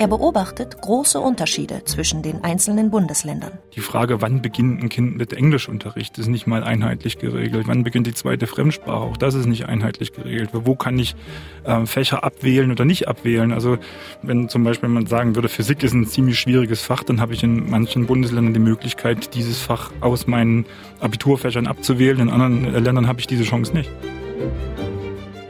Er 0.00 0.06
beobachtet 0.06 0.80
große 0.80 1.18
Unterschiede 1.18 1.82
zwischen 1.84 2.22
den 2.22 2.44
einzelnen 2.44 2.88
Bundesländern. 2.88 3.58
Die 3.74 3.80
Frage, 3.80 4.22
wann 4.22 4.40
beginnt 4.40 4.80
ein 4.80 4.88
Kind 4.88 5.16
mit 5.16 5.32
Englischunterricht, 5.32 6.16
ist 6.18 6.28
nicht 6.28 6.46
mal 6.46 6.62
einheitlich 6.62 7.18
geregelt. 7.18 7.66
Wann 7.66 7.82
beginnt 7.82 8.06
die 8.06 8.14
zweite 8.14 8.46
Fremdsprache? 8.46 9.04
Auch 9.04 9.16
das 9.16 9.34
ist 9.34 9.46
nicht 9.46 9.66
einheitlich 9.66 10.12
geregelt. 10.12 10.50
Wo 10.52 10.76
kann 10.76 11.00
ich 11.00 11.16
äh, 11.64 11.84
Fächer 11.84 12.22
abwählen 12.22 12.70
oder 12.70 12.84
nicht 12.84 13.08
abwählen? 13.08 13.52
Also 13.52 13.76
wenn 14.22 14.48
zum 14.48 14.62
Beispiel 14.62 14.88
man 14.88 15.06
sagen 15.06 15.34
würde, 15.34 15.48
Physik 15.48 15.82
ist 15.82 15.94
ein 15.94 16.06
ziemlich 16.06 16.38
schwieriges 16.38 16.80
Fach, 16.80 17.02
dann 17.02 17.20
habe 17.20 17.34
ich 17.34 17.42
in 17.42 17.68
manchen 17.68 18.06
Bundesländern 18.06 18.54
die 18.54 18.60
Möglichkeit, 18.60 19.34
dieses 19.34 19.60
Fach 19.60 19.90
aus 20.00 20.28
meinen 20.28 20.64
Abiturfächern 21.00 21.66
abzuwählen. 21.66 22.20
In 22.20 22.30
anderen 22.30 22.72
Ländern 22.84 23.08
habe 23.08 23.18
ich 23.18 23.26
diese 23.26 23.42
Chance 23.42 23.72
nicht. 23.72 23.90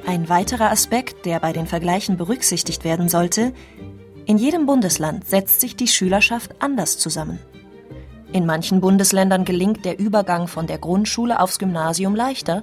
Ein 0.06 0.30
weiterer 0.30 0.70
Aspekt, 0.70 1.26
der 1.26 1.38
bei 1.38 1.52
den 1.52 1.66
Vergleichen 1.66 2.16
berücksichtigt 2.16 2.82
werden 2.84 3.10
sollte, 3.10 3.52
in 4.28 4.36
jedem 4.36 4.66
Bundesland 4.66 5.26
setzt 5.26 5.58
sich 5.60 5.74
die 5.74 5.88
Schülerschaft 5.88 6.54
anders 6.60 6.98
zusammen. 6.98 7.38
In 8.30 8.44
manchen 8.44 8.82
Bundesländern 8.82 9.46
gelingt 9.46 9.86
der 9.86 9.98
Übergang 9.98 10.48
von 10.48 10.66
der 10.66 10.76
Grundschule 10.76 11.40
aufs 11.40 11.58
Gymnasium 11.58 12.14
leichter, 12.14 12.62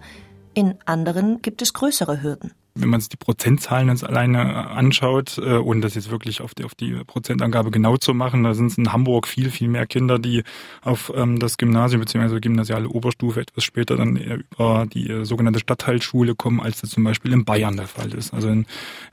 in 0.53 0.75
anderen 0.85 1.41
gibt 1.41 1.63
es 1.63 1.73
größere 1.73 2.21
Hürden 2.21 2.53
wenn 2.77 2.89
man 2.89 2.99
sich 2.99 3.09
die 3.09 3.17
Prozentzahlen 3.17 3.87
jetzt 3.87 4.03
alleine 4.03 4.69
anschaut, 4.69 5.37
äh, 5.37 5.55
ohne 5.55 5.79
das 5.79 5.95
jetzt 5.95 6.11
wirklich 6.11 6.41
auf 6.41 6.53
die, 6.53 6.65
auf 6.65 6.75
die 6.75 6.91
Prozentangabe 7.05 7.71
genau 7.71 7.95
zu 7.95 8.13
machen, 8.13 8.43
da 8.43 8.53
sind 8.53 8.67
es 8.67 8.77
in 8.77 8.91
Hamburg 8.91 9.27
viel, 9.27 9.49
viel 9.49 9.69
mehr 9.69 9.87
Kinder, 9.87 10.19
die 10.19 10.43
auf 10.81 11.11
ähm, 11.15 11.39
das 11.39 11.57
Gymnasium 11.57 12.01
bzw. 12.01 12.41
gymnasiale 12.41 12.89
Oberstufe 12.89 13.39
etwas 13.39 13.63
später 13.63 13.95
dann 13.95 14.17
über 14.17 14.87
die 14.93 15.09
äh, 15.09 15.23
sogenannte 15.23 15.59
Stadtteilschule 15.59 16.35
kommen, 16.35 16.59
als 16.59 16.81
das 16.81 16.89
zum 16.89 17.05
Beispiel 17.05 17.31
in 17.31 17.45
Bayern 17.45 17.77
der 17.77 17.87
Fall 17.87 18.13
ist. 18.13 18.33
Also 18.33 18.49
in, 18.49 18.65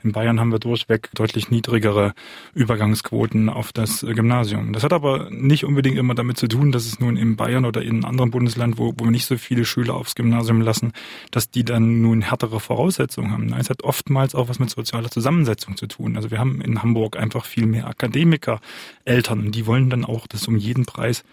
in 0.03 0.11
Bayern 0.11 0.41
haben 0.41 0.51
wir 0.51 0.59
durchweg 0.59 1.09
deutlich 1.15 1.49
niedrigere 1.49 2.13
Übergangsquoten 2.53 3.47
auf 3.47 3.71
das 3.71 4.03
äh, 4.03 4.13
Gymnasium. 4.13 4.73
Das 4.73 4.83
hat 4.83 4.91
aber 4.91 5.29
nicht 5.31 5.63
unbedingt 5.63 5.97
immer 5.97 6.15
damit 6.15 6.37
zu 6.37 6.49
tun, 6.49 6.73
dass 6.73 6.85
es 6.85 6.99
nun 6.99 7.15
in 7.15 7.37
Bayern 7.37 7.63
oder 7.63 7.81
in 7.81 7.91
einem 7.91 8.05
anderen 8.05 8.31
Bundesland, 8.31 8.77
wo, 8.77 8.93
wo 8.97 9.05
wir 9.05 9.11
nicht 9.11 9.25
so 9.25 9.37
viele 9.37 9.63
Schüler 9.63 9.93
aufs 9.93 10.15
Gymnasium 10.15 10.59
lassen, 10.59 10.91
dass 11.31 11.49
die 11.49 11.63
dann 11.63 12.01
nun 12.01 12.21
härtere 12.21 12.59
Voraussetzungen 12.59 13.31
haben. 13.31 13.52
Es 13.59 13.69
hat 13.69 13.83
oftmals 13.83 14.35
auch 14.35 14.49
was 14.49 14.59
mit 14.59 14.69
sozialer 14.69 15.09
Zusammensetzung 15.09 15.77
zu 15.77 15.87
tun. 15.87 16.15
Also 16.15 16.31
wir 16.31 16.39
haben 16.39 16.61
in 16.61 16.81
Hamburg 16.81 17.17
einfach 17.17 17.45
viel 17.45 17.65
mehr 17.65 17.87
Akademiker, 17.87 18.59
Eltern 19.05 19.39
und 19.39 19.51
die 19.55 19.65
wollen 19.65 19.89
dann 19.89 20.05
auch, 20.05 20.27
dass 20.27 20.47
um 20.47 20.57
jeden 20.57 20.85
Preis 20.85 21.23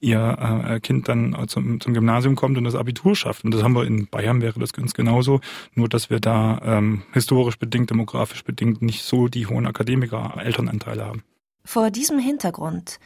ihr 0.00 0.64
äh, 0.66 0.80
Kind 0.80 1.08
dann 1.08 1.36
zum, 1.48 1.80
zum 1.80 1.94
Gymnasium 1.94 2.36
kommt 2.36 2.56
und 2.58 2.64
das 2.64 2.74
Abitur 2.74 3.14
schafft. 3.14 3.44
Und 3.44 3.52
das 3.52 3.62
haben 3.62 3.74
wir 3.74 3.84
in 3.84 4.06
Bayern 4.06 4.40
wäre 4.40 4.58
das 4.58 4.72
ganz 4.72 4.94
genauso, 4.94 5.40
nur 5.74 5.88
dass 5.88 6.10
wir 6.10 6.20
da 6.20 6.60
ähm, 6.64 7.02
historisch 7.12 7.58
bedingt, 7.58 7.90
demografisch 7.90 8.44
bedingt 8.44 8.82
nicht 8.82 9.02
so 9.02 9.28
die 9.28 9.46
hohen 9.46 9.66
Akademiker-Elternanteile 9.66 11.04
haben. 11.04 11.22
Vor 11.64 11.90
diesem 11.90 12.18
Hintergrund 12.18 12.98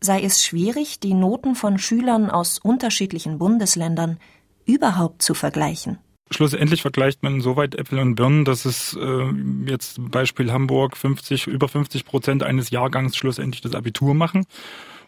sei 0.00 0.22
es 0.22 0.42
schwierig, 0.42 1.00
die 1.00 1.14
Noten 1.14 1.54
von 1.54 1.78
Schülern 1.78 2.30
aus 2.30 2.58
unterschiedlichen 2.58 3.38
Bundesländern 3.38 4.18
überhaupt 4.64 5.22
zu 5.22 5.34
vergleichen. 5.34 5.98
Schlussendlich 6.32 6.82
vergleicht 6.82 7.22
man 7.22 7.40
soweit 7.40 7.74
Äpfel 7.74 7.98
und 7.98 8.14
Birnen, 8.14 8.44
dass 8.44 8.64
es 8.64 8.96
äh, 8.96 9.24
jetzt 9.66 9.98
Beispiel 10.10 10.52
Hamburg 10.52 10.96
50, 10.96 11.48
über 11.48 11.66
50 11.66 12.04
Prozent 12.04 12.42
eines 12.44 12.70
Jahrgangs 12.70 13.16
schlussendlich 13.16 13.62
das 13.62 13.74
Abitur 13.74 14.14
machen. 14.14 14.46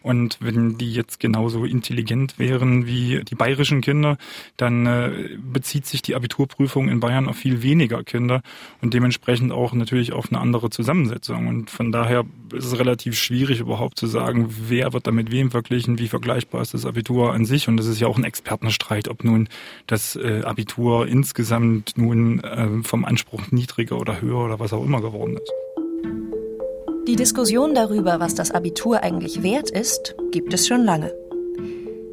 Und 0.03 0.37
wenn 0.41 0.77
die 0.77 0.93
jetzt 0.93 1.19
genauso 1.19 1.63
intelligent 1.63 2.37
wären 2.37 2.85
wie 2.85 3.23
die 3.23 3.35
bayerischen 3.35 3.81
Kinder, 3.81 4.17
dann 4.57 4.85
äh, 4.85 5.29
bezieht 5.41 5.85
sich 5.85 6.01
die 6.01 6.13
Abiturprüfung 6.13 6.89
in 6.89 6.99
Bayern 6.99 7.29
auf 7.29 7.37
viel 7.37 7.63
weniger 7.63 8.03
Kinder 8.03 8.41
und 8.81 8.93
dementsprechend 8.93 9.53
auch 9.53 9.73
natürlich 9.73 10.11
auf 10.11 10.29
eine 10.29 10.41
andere 10.41 10.69
Zusammensetzung. 10.69 11.47
Und 11.47 11.71
von 11.71 11.93
daher 11.93 12.25
ist 12.53 12.65
es 12.65 12.77
relativ 12.77 13.17
schwierig 13.17 13.61
überhaupt 13.61 13.97
zu 13.97 14.07
sagen, 14.07 14.53
wer 14.67 14.91
wird 14.91 15.07
da 15.07 15.11
mit 15.11 15.31
wem 15.31 15.51
verglichen, 15.51 15.97
wie 15.99 16.09
vergleichbar 16.09 16.61
ist 16.61 16.73
das 16.73 16.85
Abitur 16.85 17.33
an 17.33 17.45
sich. 17.45 17.69
Und 17.69 17.77
das 17.77 17.87
ist 17.87 18.01
ja 18.01 18.07
auch 18.07 18.17
ein 18.17 18.25
Expertenstreit, 18.25 19.07
ob 19.07 19.23
nun 19.23 19.47
das 19.87 20.17
äh, 20.17 20.41
Abitur 20.43 21.07
insgesamt 21.07 21.97
nun 21.97 22.43
äh, 22.43 22.83
vom 22.83 23.05
Anspruch 23.05 23.51
niedriger 23.51 23.97
oder 23.97 24.21
höher 24.21 24.43
oder 24.43 24.59
was 24.59 24.73
auch 24.73 24.83
immer 24.83 25.01
geworden 25.01 25.37
ist. 25.37 26.32
Die 27.05 27.17
Diskussion 27.17 27.75
darüber, 27.75 28.21
was 28.21 28.33
das 28.33 28.51
Abitur 28.51 29.03
eigentlich 29.03 29.43
wert 29.43 29.69
ist, 29.69 30.15
gibt 30.31 30.53
es 30.53 30.65
schon 30.65 30.85
lange. 30.85 31.13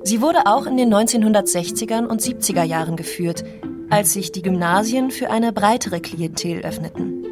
Sie 0.03 0.21
wurde 0.21 0.47
auch 0.47 0.67
in 0.67 0.77
den 0.77 0.93
1960er 0.93 2.09
und 2.09 2.21
70er 2.21 2.65
Jahren 2.65 2.97
geführt, 2.97 3.45
als 3.89 4.15
sich 4.15 4.33
die 4.33 4.43
Gymnasien 4.43 5.13
für 5.13 5.31
eine 5.31 5.53
breitere 5.53 6.01
Klientel 6.01 6.63
öffneten. 6.63 7.25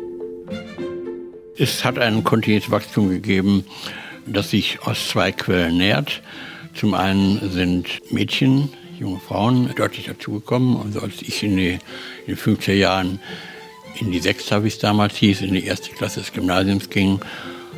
Es 1.56 1.84
hat 1.84 1.98
ein 1.98 2.22
kontinuierliches 2.22 2.70
Wachstum 2.70 3.10
gegeben, 3.10 3.64
das 4.24 4.50
sich 4.50 4.78
aus 4.82 5.08
zwei 5.08 5.32
Quellen 5.32 5.78
nährt. 5.78 6.22
Zum 6.74 6.94
einen 6.94 7.50
sind 7.50 7.88
Mädchen, 8.12 8.68
junge 9.00 9.18
Frauen 9.18 9.74
deutlich 9.74 10.06
dazugekommen. 10.06 10.76
Also 10.76 11.00
als 11.00 11.22
ich 11.22 11.42
in 11.42 11.56
den 11.56 11.80
50er 12.28 12.74
Jahren 12.74 13.18
in 13.97 14.12
die 14.12 14.21
sechste, 14.21 14.62
wie 14.64 14.68
es 14.68 14.78
damals 14.78 15.16
hieß, 15.16 15.42
in 15.42 15.54
die 15.54 15.64
erste 15.64 15.90
Klasse 15.90 16.21
des 16.21 16.33
Gymnasiums 16.33 16.90
ging, 16.90 17.21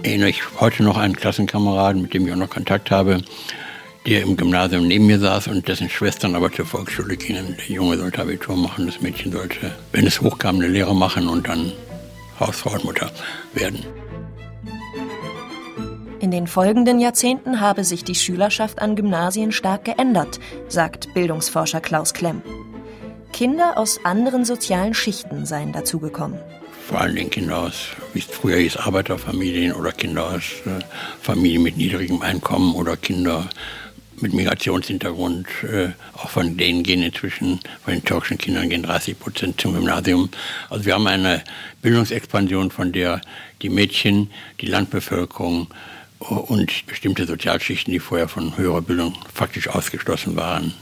erinnere 0.03 0.31
ich 0.31 0.43
heute 0.61 0.83
noch 0.83 0.97
einen 0.97 1.17
Klassenkameraden, 1.17 2.03
mit 2.03 2.15
dem 2.15 2.27
ich 2.27 2.33
auch 2.33 2.37
noch 2.37 2.51
Kontakt 2.51 2.91
habe, 2.91 3.23
der 4.07 4.23
im 4.23 4.37
Gymnasium 4.37 4.87
neben 4.87 5.07
mir 5.07 5.19
saß 5.19 5.49
und 5.49 5.69
dessen 5.69 5.91
Schwestern 5.91 6.35
aber 6.35 6.51
zur 6.53 6.67
Volksschule 6.67 7.17
gingen. 7.17 7.57
Der 7.57 7.77
Junge 7.77 7.99
sollte 7.99 8.23
Abitur 8.23 8.57
machen, 8.57 8.87
das 8.87 9.01
Mädchen 9.01 9.33
sollte, 9.33 9.75
wenn 9.93 10.07
es 10.07 10.21
hochkam, 10.21 10.57
eine 10.57 10.69
Lehre 10.69 10.95
machen 10.95 11.29
und 11.29 11.49
dann 11.49 11.73
Hausfrau 12.39 12.73
und 12.73 12.85
Mutter 12.85 13.11
werden. 13.53 13.85
In 16.21 16.31
den 16.31 16.47
folgenden 16.47 17.01
Jahrzehnten 17.01 17.61
habe 17.61 17.83
sich 17.83 18.05
die 18.05 18.15
Schülerschaft 18.15 18.81
an 18.83 18.95
Gymnasien 18.95 19.53
stark 19.53 19.87
geändert, 19.87 20.39
sagt 20.69 21.13
Bildungsforscher 21.15 21.81
Klaus 21.81 22.13
Klemm. 22.13 22.43
Kinder 23.33 23.79
aus 23.79 24.05
anderen 24.05 24.45
sozialen 24.45 24.95
Schichten 24.95 25.47
seien 25.47 25.73
dazugekommen. 25.73 26.39
Vor 26.89 27.01
allen 27.01 27.15
Dingen 27.15 27.31
Kinder 27.31 27.59
aus, 27.59 27.89
wie 28.13 28.19
es 28.19 28.25
früher 28.25 28.59
hieß, 28.59 28.77
Arbeiterfamilien 28.77 29.73
oder 29.73 29.93
Kinder 29.93 30.27
aus 30.27 30.43
äh, 30.67 30.83
Familien 31.23 31.63
mit 31.63 31.77
niedrigem 31.77 32.21
Einkommen 32.21 32.75
oder 32.75 32.97
Kinder 32.97 33.49
mit 34.21 34.35
Migrationshintergrund. 34.35 35.47
Äh, 35.63 35.91
auch 36.15 36.31
von 36.31 36.57
denen 36.57 36.83
gehen 36.83 37.03
inzwischen, 37.03 37.61
von 37.85 37.95
den 37.95 38.05
türkischen 38.05 38.39
Kindern 38.39 38.69
gehen 38.69 38.83
30 38.83 39.19
Prozent 39.19 39.61
zum 39.61 39.75
Gymnasium. 39.75 40.31
Also 40.69 40.85
wir 40.85 40.95
haben 40.95 41.07
eine 41.07 41.43
Bildungsexpansion, 41.83 42.71
von 42.71 42.93
der 42.93 43.21
die 43.63 43.69
Mädchen, 43.69 44.31
die 44.61 44.67
Landbevölkerung 44.67 45.69
und 46.19 46.87
bestimmte 46.87 47.27
Sozialschichten, 47.27 47.93
die 47.93 48.01
vorher 48.01 48.29
von 48.29 48.57
höherer 48.57 48.83
Bildung 48.83 49.15
faktisch 49.33 49.69
ausgeschlossen 49.69 50.37
waren, 50.37 50.75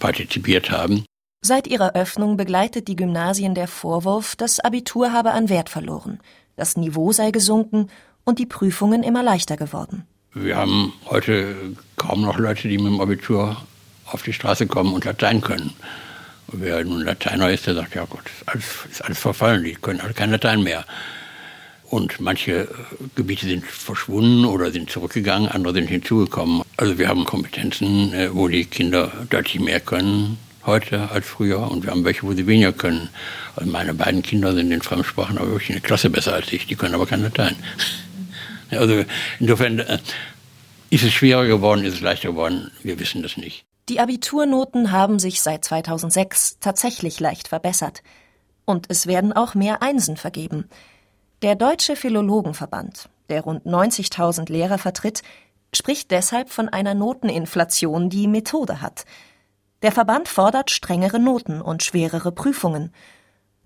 partizipiert 0.00 0.70
haben. 0.70 1.04
Seit 1.48 1.68
ihrer 1.68 1.94
Öffnung 1.94 2.36
begleitet 2.36 2.88
die 2.88 2.96
Gymnasien 2.96 3.54
der 3.54 3.68
Vorwurf, 3.68 4.34
das 4.34 4.58
Abitur 4.58 5.12
habe 5.12 5.30
an 5.30 5.48
Wert 5.48 5.68
verloren, 5.68 6.18
das 6.56 6.76
Niveau 6.76 7.12
sei 7.12 7.30
gesunken 7.30 7.88
und 8.24 8.40
die 8.40 8.46
Prüfungen 8.46 9.04
immer 9.04 9.22
leichter 9.22 9.56
geworden. 9.56 10.04
Wir 10.34 10.56
haben 10.56 10.92
heute 11.04 11.54
kaum 11.94 12.22
noch 12.22 12.38
Leute, 12.38 12.66
die 12.66 12.78
mit 12.78 12.88
dem 12.88 13.00
Abitur 13.00 13.56
auf 14.06 14.24
die 14.24 14.32
Straße 14.32 14.66
kommen 14.66 14.92
und 14.92 15.04
Latein 15.04 15.40
können. 15.40 15.72
Und 16.48 16.62
wer 16.62 16.84
nun 16.84 17.04
Lateiner 17.04 17.48
ist, 17.50 17.68
der 17.68 17.74
sagt, 17.74 17.94
ja 17.94 18.06
Gott, 18.06 18.26
ist 18.26 18.48
alles, 18.48 18.64
ist 18.90 19.04
alles 19.04 19.18
verfallen, 19.20 19.62
die 19.62 19.74
können 19.74 20.00
alle 20.00 20.14
kein 20.14 20.32
Latein 20.32 20.64
mehr. 20.64 20.84
Und 21.84 22.18
manche 22.20 22.66
Gebiete 23.14 23.46
sind 23.46 23.64
verschwunden 23.64 24.44
oder 24.46 24.72
sind 24.72 24.90
zurückgegangen, 24.90 25.48
andere 25.48 25.74
sind 25.74 25.86
hinzugekommen. 25.86 26.62
Also 26.76 26.98
wir 26.98 27.06
haben 27.06 27.24
Kompetenzen, 27.24 28.12
äh, 28.12 28.34
wo 28.34 28.48
die 28.48 28.64
Kinder 28.64 29.12
deutlich 29.30 29.62
mehr 29.62 29.78
können 29.78 30.38
heute 30.66 31.10
als 31.10 31.26
früher 31.26 31.70
und 31.70 31.84
wir 31.84 31.90
haben 31.90 32.04
welche, 32.04 32.22
wo 32.24 32.32
sie 32.32 32.46
weniger 32.46 32.72
können. 32.72 33.08
Also 33.54 33.70
meine 33.70 33.94
beiden 33.94 34.22
Kinder 34.22 34.52
sind 34.54 34.70
in 34.70 34.82
Fremdsprachen 34.82 35.38
aber 35.38 35.50
wirklich 35.50 35.70
eine 35.70 35.80
Klasse 35.80 36.10
besser 36.10 36.34
als 36.34 36.52
ich, 36.52 36.66
die 36.66 36.76
können 36.76 36.94
aber 36.94 37.06
kein 37.06 37.22
Latein. 37.22 37.56
Also 38.68 39.04
insofern 39.38 39.78
äh, 39.78 40.00
ist 40.90 41.04
es 41.04 41.12
schwerer 41.12 41.46
geworden, 41.46 41.84
ist 41.84 41.94
es 41.94 42.00
leichter 42.00 42.30
geworden, 42.30 42.72
wir 42.82 42.98
wissen 42.98 43.22
das 43.22 43.36
nicht. 43.36 43.64
Die 43.88 44.00
Abiturnoten 44.00 44.90
haben 44.90 45.20
sich 45.20 45.40
seit 45.40 45.64
2006 45.64 46.58
tatsächlich 46.58 47.20
leicht 47.20 47.46
verbessert. 47.46 48.02
Und 48.64 48.86
es 48.88 49.06
werden 49.06 49.32
auch 49.32 49.54
mehr 49.54 49.82
Einsen 49.84 50.16
vergeben. 50.16 50.64
Der 51.42 51.54
Deutsche 51.54 51.94
Philologenverband, 51.94 53.08
der 53.28 53.42
rund 53.42 53.64
90.000 53.66 54.50
Lehrer 54.50 54.78
vertritt, 54.78 55.22
spricht 55.72 56.10
deshalb 56.10 56.50
von 56.50 56.68
einer 56.68 56.94
Noteninflation, 56.94 58.10
die 58.10 58.26
Methode 58.26 58.80
hat– 58.80 59.04
der 59.82 59.92
Verband 59.92 60.28
fordert 60.28 60.70
strengere 60.70 61.18
Noten 61.18 61.60
und 61.60 61.82
schwerere 61.82 62.32
Prüfungen. 62.32 62.92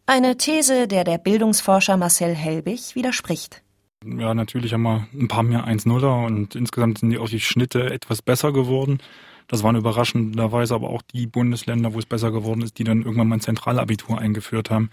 Eine 0.06 0.36
These, 0.36 0.88
der 0.88 1.04
der 1.04 1.18
Bildungsforscher 1.18 1.96
Marcel 1.96 2.34
Helbig 2.34 2.94
widerspricht. 2.94 3.62
Ja, 4.04 4.34
natürlich 4.34 4.72
haben 4.72 4.82
wir 4.82 5.06
ein 5.12 5.28
paar 5.28 5.42
mehr 5.42 5.66
1-0er 5.66 6.24
und 6.26 6.54
insgesamt 6.54 6.98
sind 6.98 7.10
die 7.10 7.18
auch 7.18 7.28
die 7.28 7.40
Schnitte 7.40 7.92
etwas 7.92 8.22
besser 8.22 8.52
geworden. 8.52 8.98
Das 9.46 9.62
waren 9.62 9.76
überraschenderweise 9.76 10.74
aber 10.74 10.90
auch 10.90 11.02
die 11.02 11.26
Bundesländer, 11.26 11.92
wo 11.92 11.98
es 11.98 12.06
besser 12.06 12.30
geworden 12.30 12.62
ist, 12.62 12.78
die 12.78 12.84
dann 12.84 13.02
irgendwann 13.02 13.28
mal 13.28 13.36
ein 13.36 13.40
Zentralabitur 13.40 14.18
eingeführt 14.18 14.70
haben. 14.70 14.90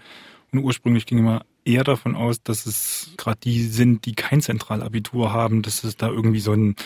Und 0.52 0.60
ursprünglich 0.64 1.06
ging 1.06 1.18
immer 1.18 1.42
eher 1.64 1.84
davon 1.84 2.16
aus, 2.16 2.42
dass 2.42 2.66
es 2.66 3.12
gerade 3.16 3.38
die 3.42 3.62
sind, 3.62 4.04
die 4.04 4.14
kein 4.14 4.40
Zentralabitur 4.40 5.32
haben, 5.32 5.62
dass 5.62 5.84
es 5.84 5.96
da 5.96 6.08
irgendwie 6.08 6.40
so 6.40 6.52
ein 6.52 6.76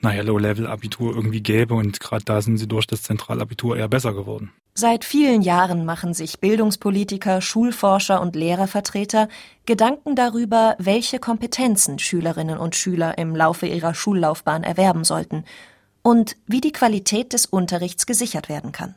naja, 0.00 0.22
Low-Level-Abitur 0.22 1.14
irgendwie 1.14 1.42
gäbe 1.42 1.74
und 1.74 2.00
gerade 2.00 2.24
da 2.24 2.42
sind 2.42 2.58
sie 2.58 2.68
durch 2.68 2.86
das 2.86 3.02
Zentralabitur 3.02 3.76
eher 3.76 3.88
besser 3.88 4.12
geworden. 4.12 4.52
Seit 4.74 5.06
vielen 5.06 5.40
Jahren 5.40 5.86
machen 5.86 6.12
sich 6.12 6.38
Bildungspolitiker, 6.38 7.40
Schulforscher 7.40 8.20
und 8.20 8.36
Lehrervertreter 8.36 9.28
Gedanken 9.64 10.16
darüber, 10.16 10.76
welche 10.78 11.18
Kompetenzen 11.18 11.98
Schülerinnen 11.98 12.58
und 12.58 12.76
Schüler 12.76 13.16
im 13.16 13.34
Laufe 13.34 13.66
ihrer 13.66 13.94
Schullaufbahn 13.94 14.64
erwerben 14.64 15.04
sollten 15.04 15.44
und 16.02 16.36
wie 16.46 16.60
die 16.60 16.72
Qualität 16.72 17.32
des 17.32 17.46
Unterrichts 17.46 18.04
gesichert 18.04 18.50
werden 18.50 18.72
kann. 18.72 18.96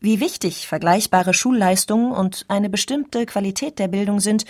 Wie 0.00 0.18
wichtig 0.18 0.66
vergleichbare 0.66 1.32
Schulleistungen 1.32 2.10
und 2.10 2.46
eine 2.48 2.68
bestimmte 2.68 3.26
Qualität 3.26 3.78
der 3.78 3.88
Bildung 3.88 4.18
sind, 4.18 4.44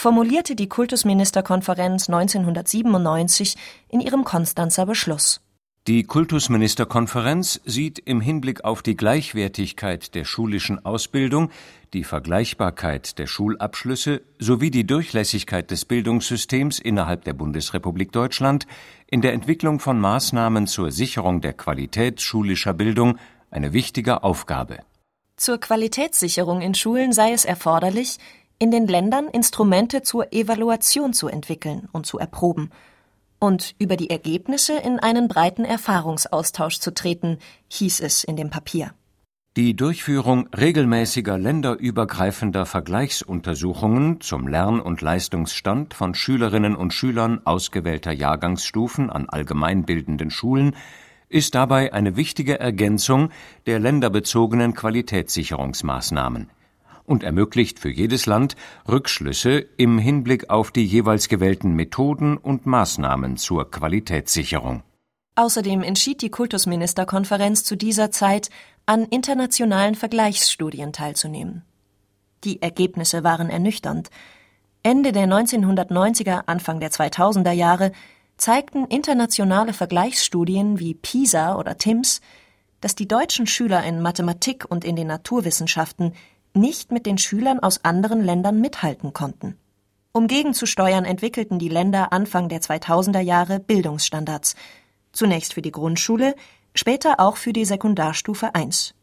formulierte 0.00 0.56
die 0.56 0.68
Kultusministerkonferenz 0.68 2.08
1997 2.08 3.56
in 3.88 4.00
ihrem 4.00 4.24
Konstanzer 4.24 4.86
Beschluss. 4.86 5.40
Die 5.86 6.04
Kultusministerkonferenz 6.04 7.60
sieht 7.64 7.98
im 7.98 8.20
Hinblick 8.20 8.64
auf 8.64 8.82
die 8.82 8.96
Gleichwertigkeit 8.96 10.14
der 10.14 10.24
schulischen 10.24 10.84
Ausbildung, 10.84 11.50
die 11.94 12.04
Vergleichbarkeit 12.04 13.18
der 13.18 13.26
Schulabschlüsse 13.26 14.22
sowie 14.38 14.70
die 14.70 14.86
Durchlässigkeit 14.86 15.70
des 15.70 15.84
Bildungssystems 15.84 16.78
innerhalb 16.78 17.24
der 17.24 17.32
Bundesrepublik 17.32 18.12
Deutschland 18.12 18.66
in 19.06 19.20
der 19.22 19.32
Entwicklung 19.32 19.80
von 19.80 19.98
Maßnahmen 19.98 20.66
zur 20.66 20.92
Sicherung 20.92 21.40
der 21.40 21.54
Qualität 21.54 22.20
schulischer 22.20 22.74
Bildung 22.74 23.18
eine 23.50 23.72
wichtige 23.72 24.22
Aufgabe. 24.22 24.78
Zur 25.40 25.58
Qualitätssicherung 25.58 26.60
in 26.60 26.74
Schulen 26.74 27.14
sei 27.14 27.32
es 27.32 27.46
erforderlich, 27.46 28.18
in 28.60 28.70
den 28.70 28.86
Ländern 28.86 29.26
Instrumente 29.28 30.02
zur 30.02 30.32
Evaluation 30.32 31.14
zu 31.14 31.28
entwickeln 31.28 31.88
und 31.92 32.06
zu 32.06 32.18
erproben 32.18 32.70
und 33.40 33.74
über 33.78 33.96
die 33.96 34.10
Ergebnisse 34.10 34.74
in 34.74 35.00
einen 35.00 35.26
breiten 35.26 35.64
Erfahrungsaustausch 35.64 36.78
zu 36.78 36.92
treten, 36.92 37.38
hieß 37.68 38.00
es 38.00 38.22
in 38.22 38.36
dem 38.36 38.50
Papier. 38.50 38.92
Die 39.56 39.74
Durchführung 39.74 40.46
regelmäßiger 40.56 41.36
länderübergreifender 41.38 42.66
Vergleichsuntersuchungen 42.66 44.20
zum 44.20 44.46
Lern- 44.46 44.80
und 44.80 45.00
Leistungsstand 45.00 45.94
von 45.94 46.14
Schülerinnen 46.14 46.76
und 46.76 46.92
Schülern 46.92 47.40
ausgewählter 47.44 48.12
Jahrgangsstufen 48.12 49.10
an 49.10 49.28
allgemeinbildenden 49.28 50.30
Schulen 50.30 50.76
ist 51.30 51.54
dabei 51.54 51.92
eine 51.92 52.16
wichtige 52.16 52.60
Ergänzung 52.60 53.30
der 53.66 53.80
länderbezogenen 53.80 54.74
Qualitätssicherungsmaßnahmen 54.74 56.50
und 57.10 57.24
ermöglicht 57.24 57.80
für 57.80 57.90
jedes 57.90 58.26
Land 58.26 58.54
Rückschlüsse 58.88 59.66
im 59.76 59.98
Hinblick 59.98 60.48
auf 60.48 60.70
die 60.70 60.86
jeweils 60.86 61.28
gewählten 61.28 61.74
Methoden 61.74 62.36
und 62.36 62.66
Maßnahmen 62.66 63.36
zur 63.36 63.68
Qualitätssicherung. 63.70 64.84
Außerdem 65.34 65.82
entschied 65.82 66.22
die 66.22 66.30
Kultusministerkonferenz 66.30 67.64
zu 67.64 67.76
dieser 67.76 68.12
Zeit, 68.12 68.48
an 68.86 69.04
internationalen 69.04 69.96
Vergleichsstudien 69.96 70.92
teilzunehmen. 70.92 71.62
Die 72.44 72.62
Ergebnisse 72.62 73.24
waren 73.24 73.50
ernüchternd. 73.50 74.10
Ende 74.82 75.12
der 75.12 75.26
1990er, 75.26 76.44
Anfang 76.46 76.80
der 76.80 76.90
2000er 76.90 77.52
Jahre 77.52 77.92
zeigten 78.36 78.86
internationale 78.86 79.72
Vergleichsstudien 79.72 80.78
wie 80.78 80.94
PISA 80.94 81.56
oder 81.56 81.76
TIMSS, 81.76 82.20
dass 82.80 82.94
die 82.94 83.08
deutschen 83.08 83.46
Schüler 83.46 83.84
in 83.84 84.00
Mathematik 84.00 84.64
und 84.68 84.84
in 84.84 84.96
den 84.96 85.08
Naturwissenschaften 85.08 86.14
nicht 86.54 86.92
mit 86.92 87.06
den 87.06 87.18
Schülern 87.18 87.60
aus 87.60 87.84
anderen 87.84 88.22
Ländern 88.22 88.60
mithalten 88.60 89.12
konnten. 89.12 89.56
Um 90.12 90.26
gegenzusteuern, 90.26 91.04
entwickelten 91.04 91.58
die 91.58 91.68
Länder 91.68 92.12
Anfang 92.12 92.48
der 92.48 92.60
2000er 92.60 93.20
Jahre 93.20 93.60
Bildungsstandards, 93.60 94.56
zunächst 95.12 95.54
für 95.54 95.62
die 95.62 95.70
Grundschule, 95.70 96.34
später 96.74 97.20
auch 97.20 97.36
für 97.36 97.52
die 97.52 97.64
Sekundarstufe 97.64 98.54
1. 98.54 98.94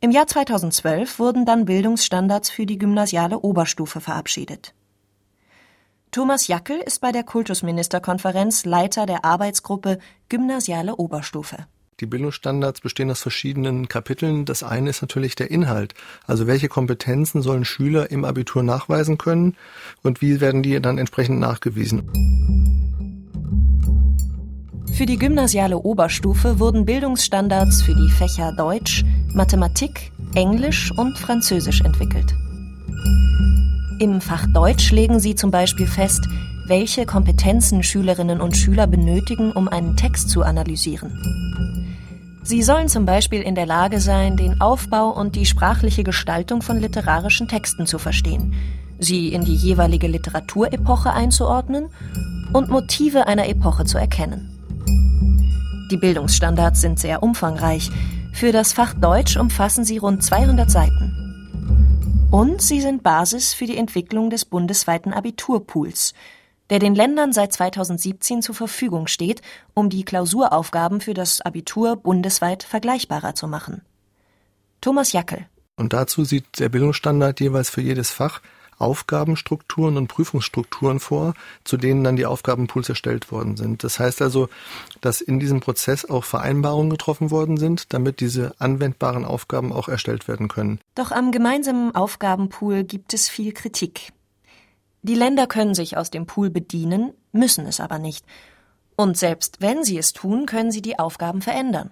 Im 0.00 0.10
Jahr 0.10 0.26
2012 0.26 1.18
wurden 1.18 1.44
dann 1.44 1.66
Bildungsstandards 1.66 2.48
für 2.48 2.64
die 2.64 2.78
gymnasiale 2.78 3.40
Oberstufe 3.40 4.00
verabschiedet. 4.00 4.74
Thomas 6.10 6.48
Jackel 6.48 6.78
ist 6.78 7.00
bei 7.00 7.12
der 7.12 7.22
Kultusministerkonferenz 7.22 8.64
Leiter 8.64 9.04
der 9.04 9.24
Arbeitsgruppe 9.24 9.98
Gymnasiale 10.28 10.96
Oberstufe. 10.96 11.66
Die 12.00 12.06
Bildungsstandards 12.06 12.80
bestehen 12.80 13.10
aus 13.10 13.20
verschiedenen 13.20 13.86
Kapiteln. 13.86 14.46
Das 14.46 14.62
eine 14.62 14.88
ist 14.88 15.02
natürlich 15.02 15.34
der 15.34 15.50
Inhalt. 15.50 15.92
Also 16.26 16.46
welche 16.46 16.68
Kompetenzen 16.68 17.42
sollen 17.42 17.66
Schüler 17.66 18.10
im 18.10 18.24
Abitur 18.24 18.62
nachweisen 18.62 19.18
können 19.18 19.54
und 20.02 20.22
wie 20.22 20.40
werden 20.40 20.62
die 20.62 20.80
dann 20.80 20.96
entsprechend 20.96 21.40
nachgewiesen? 21.40 22.04
Für 24.94 25.04
die 25.04 25.18
gymnasiale 25.18 25.76
Oberstufe 25.76 26.58
wurden 26.58 26.86
Bildungsstandards 26.86 27.82
für 27.82 27.94
die 27.94 28.10
Fächer 28.10 28.54
Deutsch, 28.56 29.04
Mathematik, 29.34 30.10
Englisch 30.34 30.90
und 30.96 31.18
Französisch 31.18 31.82
entwickelt. 31.82 32.34
Im 33.98 34.22
Fach 34.22 34.46
Deutsch 34.54 34.90
legen 34.90 35.20
sie 35.20 35.34
zum 35.34 35.50
Beispiel 35.50 35.86
fest, 35.86 36.26
welche 36.66 37.04
Kompetenzen 37.04 37.82
Schülerinnen 37.82 38.40
und 38.40 38.56
Schüler 38.56 38.86
benötigen, 38.86 39.52
um 39.52 39.68
einen 39.68 39.96
Text 39.96 40.30
zu 40.30 40.42
analysieren. 40.42 41.79
Sie 42.42 42.62
sollen 42.62 42.88
zum 42.88 43.04
Beispiel 43.04 43.42
in 43.42 43.54
der 43.54 43.66
Lage 43.66 44.00
sein, 44.00 44.36
den 44.36 44.60
Aufbau 44.60 45.10
und 45.10 45.36
die 45.36 45.46
sprachliche 45.46 46.04
Gestaltung 46.04 46.62
von 46.62 46.80
literarischen 46.80 47.48
Texten 47.48 47.86
zu 47.86 47.98
verstehen, 47.98 48.54
sie 48.98 49.32
in 49.32 49.44
die 49.44 49.54
jeweilige 49.54 50.06
Literaturepoche 50.06 51.12
einzuordnen 51.12 51.90
und 52.52 52.70
Motive 52.70 53.26
einer 53.26 53.48
Epoche 53.48 53.84
zu 53.84 53.98
erkennen. 53.98 54.56
Die 55.90 55.96
Bildungsstandards 55.96 56.80
sind 56.80 56.98
sehr 56.98 57.22
umfangreich. 57.22 57.90
Für 58.32 58.52
das 58.52 58.72
Fach 58.72 58.94
Deutsch 58.94 59.36
umfassen 59.36 59.84
sie 59.84 59.98
rund 59.98 60.22
200 60.22 60.70
Seiten. 60.70 62.28
Und 62.30 62.62
sie 62.62 62.80
sind 62.80 63.02
Basis 63.02 63.52
für 63.52 63.66
die 63.66 63.76
Entwicklung 63.76 64.30
des 64.30 64.44
bundesweiten 64.44 65.12
Abiturpools, 65.12 66.14
der 66.70 66.78
den 66.78 66.94
Ländern 66.94 67.32
seit 67.32 67.52
2017 67.52 68.42
zur 68.42 68.54
Verfügung 68.54 69.06
steht, 69.06 69.42
um 69.74 69.90
die 69.90 70.04
Klausuraufgaben 70.04 71.00
für 71.00 71.14
das 71.14 71.40
Abitur 71.40 71.96
bundesweit 71.96 72.62
vergleichbarer 72.62 73.34
zu 73.34 73.48
machen. 73.48 73.82
Thomas 74.80 75.12
Jackel. 75.12 75.46
Und 75.76 75.92
dazu 75.92 76.24
sieht 76.24 76.58
der 76.58 76.68
Bildungsstandard 76.68 77.40
jeweils 77.40 77.70
für 77.70 77.80
jedes 77.80 78.10
Fach 78.10 78.40
Aufgabenstrukturen 78.80 79.96
und 79.98 80.08
Prüfungsstrukturen 80.08 81.00
vor, 81.00 81.34
zu 81.64 81.76
denen 81.76 82.02
dann 82.02 82.16
die 82.16 82.24
Aufgabenpools 82.24 82.88
erstellt 82.88 83.30
worden 83.30 83.56
sind. 83.56 83.84
Das 83.84 84.00
heißt 84.00 84.22
also, 84.22 84.48
dass 85.02 85.20
in 85.20 85.38
diesem 85.38 85.60
Prozess 85.60 86.06
auch 86.06 86.24
Vereinbarungen 86.24 86.90
getroffen 86.90 87.30
worden 87.30 87.58
sind, 87.58 87.92
damit 87.92 88.20
diese 88.20 88.54
anwendbaren 88.58 89.24
Aufgaben 89.24 89.72
auch 89.72 89.88
erstellt 89.88 90.28
werden 90.28 90.48
können. 90.48 90.80
Doch 90.94 91.12
am 91.12 91.30
gemeinsamen 91.30 91.94
Aufgabenpool 91.94 92.84
gibt 92.84 93.12
es 93.12 93.28
viel 93.28 93.52
Kritik. 93.52 94.12
Die 95.02 95.14
Länder 95.14 95.46
können 95.46 95.74
sich 95.74 95.96
aus 95.96 96.10
dem 96.10 96.26
Pool 96.26 96.50
bedienen, 96.50 97.14
müssen 97.32 97.66
es 97.66 97.80
aber 97.80 97.98
nicht. 97.98 98.24
Und 98.96 99.16
selbst 99.16 99.60
wenn 99.60 99.82
sie 99.82 99.96
es 99.96 100.12
tun, 100.12 100.44
können 100.44 100.70
sie 100.70 100.82
die 100.82 100.98
Aufgaben 100.98 101.40
verändern. 101.40 101.90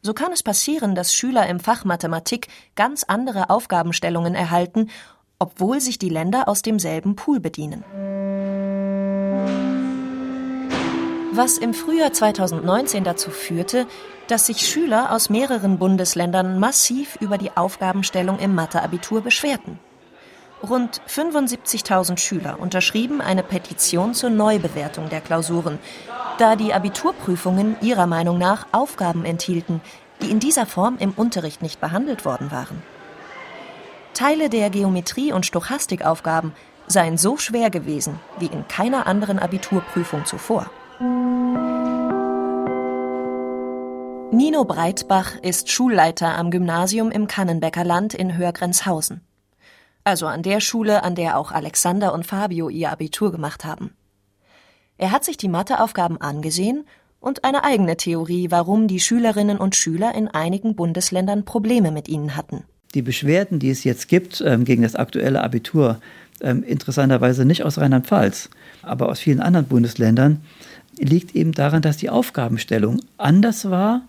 So 0.00 0.14
kann 0.14 0.32
es 0.32 0.42
passieren, 0.42 0.94
dass 0.94 1.14
Schüler 1.14 1.48
im 1.48 1.58
Fach 1.58 1.84
Mathematik 1.84 2.48
ganz 2.76 3.02
andere 3.04 3.50
Aufgabenstellungen 3.50 4.34
erhalten, 4.34 4.90
obwohl 5.40 5.80
sich 5.80 5.98
die 5.98 6.08
Länder 6.08 6.46
aus 6.46 6.62
demselben 6.62 7.16
Pool 7.16 7.40
bedienen. 7.40 7.82
Was 11.32 11.58
im 11.58 11.74
Frühjahr 11.74 12.12
2019 12.12 13.02
dazu 13.02 13.30
führte, 13.30 13.88
dass 14.28 14.46
sich 14.46 14.68
Schüler 14.68 15.10
aus 15.10 15.30
mehreren 15.30 15.78
Bundesländern 15.78 16.60
massiv 16.60 17.16
über 17.20 17.38
die 17.38 17.56
Aufgabenstellung 17.56 18.38
im 18.38 18.54
Matheabitur 18.54 19.20
beschwerten. 19.20 19.80
Rund 20.64 21.02
75.000 21.08 22.18
Schüler 22.18 22.58
unterschrieben 22.58 23.20
eine 23.20 23.42
Petition 23.42 24.14
zur 24.14 24.30
Neubewertung 24.30 25.08
der 25.10 25.20
Klausuren, 25.20 25.78
da 26.38 26.56
die 26.56 26.72
Abiturprüfungen 26.72 27.76
ihrer 27.80 28.06
Meinung 28.06 28.38
nach 28.38 28.66
Aufgaben 28.72 29.24
enthielten, 29.24 29.80
die 30.22 30.30
in 30.30 30.40
dieser 30.40 30.66
Form 30.66 30.96
im 30.98 31.12
Unterricht 31.12 31.62
nicht 31.62 31.80
behandelt 31.80 32.24
worden 32.24 32.50
waren. 32.50 32.82
Teile 34.14 34.48
der 34.48 34.70
Geometrie- 34.70 35.32
und 35.32 35.44
Stochastikaufgaben 35.44 36.52
seien 36.86 37.18
so 37.18 37.36
schwer 37.36 37.70
gewesen 37.70 38.18
wie 38.38 38.46
in 38.46 38.66
keiner 38.66 39.06
anderen 39.06 39.38
Abiturprüfung 39.38 40.24
zuvor. 40.24 40.70
Nino 44.30 44.64
Breitbach 44.64 45.36
ist 45.42 45.70
Schulleiter 45.70 46.36
am 46.36 46.50
Gymnasium 46.50 47.10
im 47.10 47.26
Kannenbecker 47.26 47.84
Land 47.84 48.14
in 48.14 48.36
Hörgrenzhausen 48.36 49.20
also 50.04 50.26
an 50.26 50.42
der 50.42 50.60
Schule, 50.60 51.02
an 51.02 51.14
der 51.14 51.38
auch 51.38 51.50
Alexander 51.50 52.12
und 52.12 52.26
Fabio 52.26 52.68
ihr 52.68 52.90
Abitur 52.90 53.32
gemacht 53.32 53.64
haben. 53.64 53.90
Er 54.96 55.10
hat 55.10 55.24
sich 55.24 55.36
die 55.36 55.48
Matheaufgaben 55.48 56.20
angesehen 56.20 56.84
und 57.20 57.42
eine 57.42 57.64
eigene 57.64 57.96
Theorie, 57.96 58.50
warum 58.50 58.86
die 58.86 59.00
Schülerinnen 59.00 59.58
und 59.58 59.74
Schüler 59.74 60.14
in 60.14 60.28
einigen 60.28 60.76
Bundesländern 60.76 61.44
Probleme 61.44 61.90
mit 61.90 62.08
ihnen 62.08 62.36
hatten. 62.36 62.64
Die 62.94 63.02
Beschwerden, 63.02 63.58
die 63.58 63.70
es 63.70 63.82
jetzt 63.82 64.08
gibt 64.08 64.40
ähm, 64.46 64.64
gegen 64.64 64.82
das 64.82 64.94
aktuelle 64.94 65.42
Abitur, 65.42 66.00
ähm, 66.40 66.62
interessanterweise 66.62 67.44
nicht 67.44 67.64
aus 67.64 67.78
Rheinland-Pfalz, 67.78 68.50
aber 68.82 69.08
aus 69.08 69.18
vielen 69.18 69.40
anderen 69.40 69.66
Bundesländern, 69.66 70.42
liegt 70.98 71.34
eben 71.34 71.52
daran, 71.52 71.82
dass 71.82 71.96
die 71.96 72.10
Aufgabenstellung 72.10 73.00
anders 73.16 73.68
war 73.68 74.02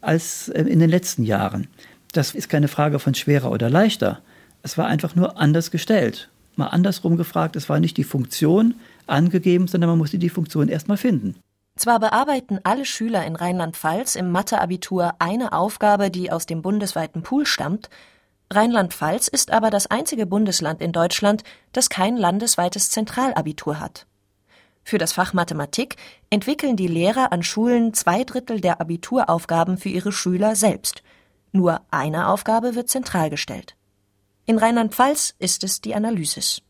als 0.00 0.48
äh, 0.48 0.62
in 0.62 0.78
den 0.78 0.88
letzten 0.88 1.24
Jahren. 1.24 1.66
Das 2.12 2.34
ist 2.34 2.48
keine 2.48 2.68
Frage 2.68 2.98
von 2.98 3.14
schwerer 3.14 3.50
oder 3.50 3.68
leichter. 3.68 4.20
Es 4.62 4.76
war 4.78 4.86
einfach 4.86 5.14
nur 5.14 5.38
anders 5.38 5.70
gestellt. 5.70 6.28
Mal 6.56 6.66
andersrum 6.68 7.16
gefragt, 7.16 7.56
es 7.56 7.68
war 7.68 7.80
nicht 7.80 7.96
die 7.96 8.04
Funktion 8.04 8.74
angegeben, 9.06 9.66
sondern 9.66 9.90
man 9.90 9.98
musste 9.98 10.18
die 10.18 10.28
Funktion 10.28 10.68
erstmal 10.68 10.96
finden. 10.96 11.36
Zwar 11.76 12.00
bearbeiten 12.00 12.60
alle 12.64 12.84
Schüler 12.84 13.24
in 13.24 13.36
Rheinland-Pfalz 13.36 14.16
im 14.16 14.30
Matheabitur 14.30 15.14
eine 15.18 15.52
Aufgabe, 15.52 16.10
die 16.10 16.30
aus 16.30 16.44
dem 16.44 16.60
bundesweiten 16.60 17.22
Pool 17.22 17.46
stammt, 17.46 17.88
Rheinland-Pfalz 18.52 19.28
ist 19.28 19.52
aber 19.52 19.70
das 19.70 19.86
einzige 19.86 20.26
Bundesland 20.26 20.82
in 20.82 20.90
Deutschland, 20.90 21.44
das 21.72 21.88
kein 21.88 22.16
landesweites 22.16 22.90
Zentralabitur 22.90 23.78
hat. 23.78 24.06
Für 24.82 24.98
das 24.98 25.12
Fach 25.12 25.32
Mathematik 25.32 25.96
entwickeln 26.30 26.74
die 26.74 26.88
Lehrer 26.88 27.32
an 27.32 27.44
Schulen 27.44 27.94
zwei 27.94 28.24
Drittel 28.24 28.60
der 28.60 28.80
Abituraufgaben 28.80 29.78
für 29.78 29.88
ihre 29.88 30.10
Schüler 30.10 30.56
selbst. 30.56 31.04
Nur 31.52 31.80
eine 31.92 32.26
Aufgabe 32.26 32.74
wird 32.74 32.88
zentral 32.88 33.30
gestellt. 33.30 33.76
In 34.46 34.58
Rheinland-Pfalz 34.58 35.34
ist 35.38 35.64
es 35.64 35.80
die 35.80 35.94
Analysis. 35.94 36.62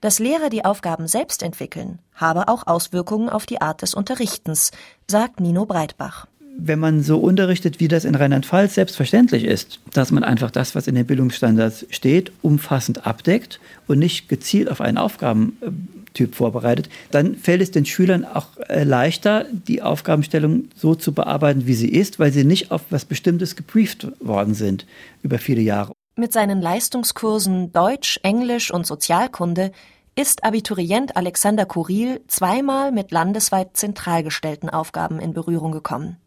Dass 0.00 0.18
Lehrer 0.18 0.50
die 0.50 0.64
Aufgaben 0.64 1.06
selbst 1.06 1.42
entwickeln, 1.42 2.00
habe 2.14 2.48
auch 2.48 2.66
Auswirkungen 2.66 3.28
auf 3.28 3.46
die 3.46 3.60
Art 3.60 3.82
des 3.82 3.94
Unterrichtens, 3.94 4.72
sagt 5.06 5.40
Nino 5.40 5.64
Breitbach 5.64 6.26
wenn 6.58 6.78
man 6.78 7.02
so 7.02 7.18
unterrichtet, 7.18 7.80
wie 7.80 7.88
das 7.88 8.04
in 8.04 8.14
Rheinland-Pfalz 8.14 8.74
selbstverständlich 8.74 9.44
ist, 9.44 9.80
dass 9.92 10.10
man 10.10 10.24
einfach 10.24 10.50
das, 10.50 10.74
was 10.74 10.86
in 10.86 10.94
den 10.94 11.06
Bildungsstandards 11.06 11.86
steht, 11.90 12.32
umfassend 12.42 13.06
abdeckt 13.06 13.60
und 13.86 13.98
nicht 13.98 14.28
gezielt 14.28 14.70
auf 14.70 14.80
einen 14.80 14.98
Aufgabentyp 14.98 16.34
vorbereitet, 16.34 16.88
dann 17.10 17.36
fällt 17.36 17.62
es 17.62 17.70
den 17.70 17.86
Schülern 17.86 18.24
auch 18.24 18.48
äh, 18.68 18.84
leichter, 18.84 19.46
die 19.50 19.82
Aufgabenstellung 19.82 20.68
so 20.76 20.94
zu 20.94 21.12
bearbeiten, 21.12 21.66
wie 21.66 21.74
sie 21.74 21.88
ist, 21.88 22.18
weil 22.18 22.32
sie 22.32 22.44
nicht 22.44 22.70
auf 22.70 22.82
was 22.90 23.04
Bestimmtes 23.04 23.56
gebrieft 23.56 24.08
worden 24.20 24.54
sind 24.54 24.86
über 25.22 25.38
viele 25.38 25.62
Jahre. 25.62 25.91
Mit 26.14 26.34
seinen 26.34 26.60
Leistungskursen 26.60 27.72
Deutsch, 27.72 28.20
Englisch 28.22 28.70
und 28.70 28.86
Sozialkunde 28.86 29.72
ist 30.14 30.44
Abiturient 30.44 31.16
Alexander 31.16 31.64
Kuril 31.64 32.20
zweimal 32.26 32.92
mit 32.92 33.12
landesweit 33.12 33.78
zentral 33.78 34.22
gestellten 34.22 34.68
Aufgaben 34.68 35.20
in 35.20 35.32
Berührung 35.32 35.72
gekommen. 35.72 36.18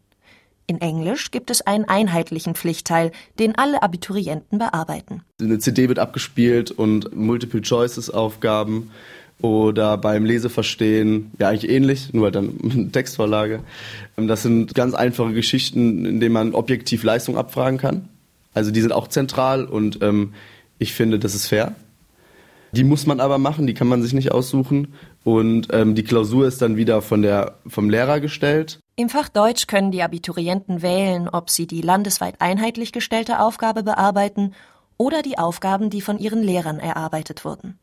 In 0.66 0.80
Englisch 0.80 1.30
gibt 1.30 1.52
es 1.52 1.62
einen 1.62 1.84
einheitlichen 1.84 2.56
Pflichtteil, 2.56 3.12
den 3.38 3.56
alle 3.56 3.84
Abiturienten 3.84 4.58
bearbeiten. 4.58 5.22
Eine 5.40 5.60
CD 5.60 5.88
wird 5.88 6.00
abgespielt 6.00 6.72
und 6.72 7.14
Multiple-Choices-Aufgaben 7.14 8.90
oder 9.40 9.98
beim 9.98 10.24
Leseverstehen, 10.24 11.30
ja 11.38 11.50
eigentlich 11.50 11.70
ähnlich, 11.70 12.12
nur 12.12 12.32
dann 12.32 12.90
Textvorlage. 12.90 13.60
Das 14.16 14.42
sind 14.42 14.74
ganz 14.74 14.94
einfache 14.94 15.32
Geschichten, 15.32 16.04
in 16.04 16.18
denen 16.18 16.32
man 16.32 16.54
objektiv 16.54 17.04
Leistung 17.04 17.36
abfragen 17.36 17.78
kann. 17.78 18.08
Also 18.56 18.70
die 18.70 18.80
sind 18.80 18.92
auch 18.92 19.08
zentral 19.08 19.66
und 19.66 20.02
ähm, 20.02 20.32
ich 20.78 20.94
finde, 20.94 21.18
das 21.18 21.34
ist 21.34 21.46
fair. 21.46 21.74
Die 22.72 22.84
muss 22.84 23.04
man 23.04 23.20
aber 23.20 23.36
machen, 23.36 23.66
die 23.66 23.74
kann 23.74 23.86
man 23.86 24.02
sich 24.02 24.14
nicht 24.14 24.32
aussuchen. 24.32 24.94
Und 25.24 25.68
ähm, 25.72 25.94
die 25.94 26.04
Klausur 26.04 26.46
ist 26.46 26.62
dann 26.62 26.78
wieder 26.78 27.02
von 27.02 27.20
der, 27.20 27.58
vom 27.66 27.90
Lehrer 27.90 28.18
gestellt. 28.18 28.80
Im 28.96 29.10
Fach 29.10 29.28
Deutsch 29.28 29.66
können 29.66 29.90
die 29.90 30.02
Abiturienten 30.02 30.80
wählen, 30.80 31.28
ob 31.28 31.50
sie 31.50 31.66
die 31.66 31.82
landesweit 31.82 32.36
einheitlich 32.38 32.92
gestellte 32.92 33.40
Aufgabe 33.40 33.82
bearbeiten 33.82 34.54
oder 34.96 35.20
die 35.20 35.36
Aufgaben, 35.36 35.90
die 35.90 36.00
von 36.00 36.18
ihren 36.18 36.42
Lehrern 36.42 36.78
erarbeitet 36.78 37.44
wurden. 37.44 37.78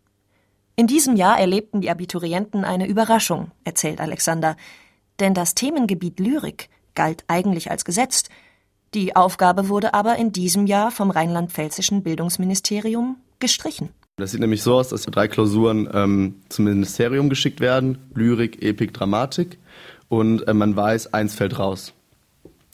In 0.76 0.88
diesem 0.88 1.16
Jahr 1.16 1.40
erlebten 1.40 1.82
die 1.82 1.92
Abiturienten 1.92 2.66
eine 2.66 2.88
Überraschung, 2.88 3.52
erzählt 3.64 4.02
Alexander, 4.02 4.58
denn 5.20 5.36
das 5.36 5.54
Themengebiet 5.54 6.20
Lyrik 6.20 6.70
galt 6.96 7.26
eigentlich 7.28 7.70
als 7.70 7.86
gesetzt, 7.86 8.30
die 8.94 9.16
Aufgabe 9.16 9.70
wurde 9.70 9.94
aber 9.94 10.18
in 10.18 10.32
diesem 10.32 10.68
Jahr 10.68 10.92
vom 10.92 11.12
rheinland-pfälzischen 11.12 12.04
Bildungsministerium 12.04 13.18
gestrichen. 13.40 13.90
Das 14.18 14.32
sieht 14.32 14.42
nämlich 14.42 14.62
so 14.62 14.76
aus, 14.76 14.90
dass 14.90 15.04
drei 15.04 15.28
Klausuren 15.28 15.90
ähm, 15.92 16.36
zum 16.50 16.66
Ministerium 16.66 17.30
geschickt 17.30 17.60
werden: 17.60 17.98
Lyrik, 18.14 18.62
Epik, 18.62 18.94
Dramatik 18.94 19.58
und 20.08 20.48
äh, 20.48 20.54
man 20.54 20.76
weiß, 20.76 21.14
eins 21.14 21.34
fällt 21.34 21.58
raus. 21.58 21.94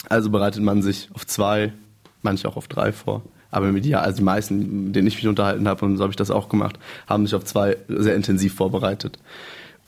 Also 0.09 0.29
bereitet 0.29 0.63
man 0.63 0.81
sich 0.81 1.09
auf 1.13 1.25
zwei, 1.25 1.73
manche 2.21 2.47
auch 2.47 2.57
auf 2.57 2.67
drei 2.67 2.91
vor. 2.91 3.21
Aber 3.51 3.71
mit 3.71 3.85
ja, 3.85 4.01
also 4.01 4.17
die 4.17 4.23
meisten, 4.23 4.93
denen 4.93 5.07
ich 5.07 5.15
mich 5.15 5.27
unterhalten 5.27 5.67
habe, 5.67 5.85
und 5.85 5.97
so 5.97 6.03
habe 6.03 6.11
ich 6.11 6.17
das 6.17 6.31
auch 6.31 6.49
gemacht, 6.49 6.77
haben 7.07 7.25
sich 7.25 7.35
auf 7.35 7.45
zwei 7.45 7.77
sehr 7.87 8.15
intensiv 8.15 8.53
vorbereitet. 8.53 9.17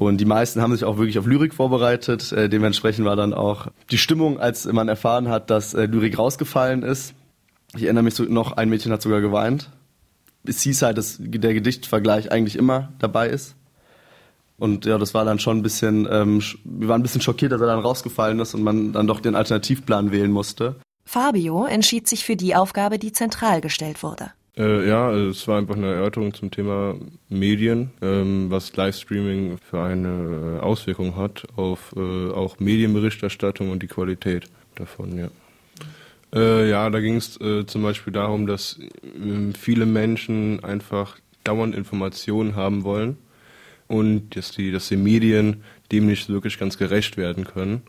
Und 0.01 0.17
die 0.17 0.25
meisten 0.25 0.63
haben 0.63 0.73
sich 0.73 0.83
auch 0.83 0.97
wirklich 0.97 1.19
auf 1.19 1.27
Lyrik 1.27 1.53
vorbereitet. 1.53 2.31
Äh, 2.31 2.49
dementsprechend 2.49 3.05
war 3.05 3.15
dann 3.15 3.35
auch 3.35 3.67
die 3.91 3.99
Stimmung, 3.99 4.39
als 4.39 4.65
man 4.65 4.87
erfahren 4.87 5.29
hat, 5.29 5.51
dass 5.51 5.75
äh, 5.75 5.85
Lyrik 5.85 6.17
rausgefallen 6.17 6.81
ist. 6.81 7.13
Ich 7.75 7.83
erinnere 7.83 8.05
mich 8.05 8.15
so 8.15 8.23
noch, 8.23 8.53
ein 8.53 8.69
Mädchen 8.69 8.91
hat 8.91 9.03
sogar 9.03 9.21
geweint. 9.21 9.69
Es 10.43 10.63
hieß 10.63 10.81
halt, 10.81 10.97
dass 10.97 11.17
der 11.19 11.53
Gedichtvergleich 11.53 12.31
eigentlich 12.31 12.55
immer 12.55 12.93
dabei 12.97 13.29
ist. 13.29 13.53
Und 14.57 14.85
ja, 14.87 14.97
das 14.97 15.13
war 15.13 15.23
dann 15.23 15.37
schon 15.37 15.59
ein 15.59 15.61
bisschen, 15.61 16.07
ähm, 16.09 16.41
wir 16.63 16.87
waren 16.87 17.01
ein 17.01 17.03
bisschen 17.03 17.21
schockiert, 17.21 17.51
dass 17.51 17.61
er 17.61 17.67
dann 17.67 17.77
rausgefallen 17.77 18.39
ist 18.39 18.55
und 18.55 18.63
man 18.63 18.93
dann 18.93 19.05
doch 19.05 19.19
den 19.19 19.35
Alternativplan 19.35 20.11
wählen 20.11 20.31
musste. 20.31 20.77
Fabio 21.05 21.65
entschied 21.65 22.07
sich 22.07 22.25
für 22.25 22.35
die 22.35 22.55
Aufgabe, 22.55 22.97
die 22.97 23.11
zentral 23.11 23.61
gestellt 23.61 24.01
wurde. 24.01 24.31
Äh, 24.57 24.87
ja, 24.87 25.11
es 25.13 25.47
war 25.47 25.57
einfach 25.57 25.75
eine 25.75 25.93
Erörterung 25.93 26.33
zum 26.33 26.51
Thema 26.51 26.95
Medien, 27.29 27.91
ähm, 28.01 28.47
was 28.49 28.75
Livestreaming 28.75 29.57
für 29.57 29.81
eine 29.81 30.57
äh, 30.57 30.59
Auswirkung 30.59 31.15
hat 31.15 31.45
auf 31.55 31.93
äh, 31.95 32.31
auch 32.31 32.59
Medienberichterstattung 32.59 33.69
und 33.69 33.81
die 33.81 33.87
Qualität 33.87 34.45
davon, 34.75 35.17
ja. 35.17 35.29
Äh, 36.33 36.69
ja, 36.69 36.89
da 36.89 36.99
ging 36.99 37.15
es 37.15 37.39
äh, 37.41 37.65
zum 37.65 37.83
Beispiel 37.83 38.13
darum, 38.13 38.47
dass 38.47 38.79
äh, 38.79 39.53
viele 39.57 39.85
Menschen 39.85 40.63
einfach 40.63 41.17
dauernd 41.43 41.75
Informationen 41.75 42.55
haben 42.55 42.83
wollen 42.83 43.17
und 43.87 44.35
dass 44.35 44.51
die, 44.51 44.71
dass 44.71 44.87
die 44.87 44.97
Medien 44.97 45.63
dem 45.91 46.07
nicht 46.07 46.29
wirklich 46.29 46.57
ganz 46.57 46.77
gerecht 46.77 47.17
werden 47.17 47.43
können. 47.45 47.81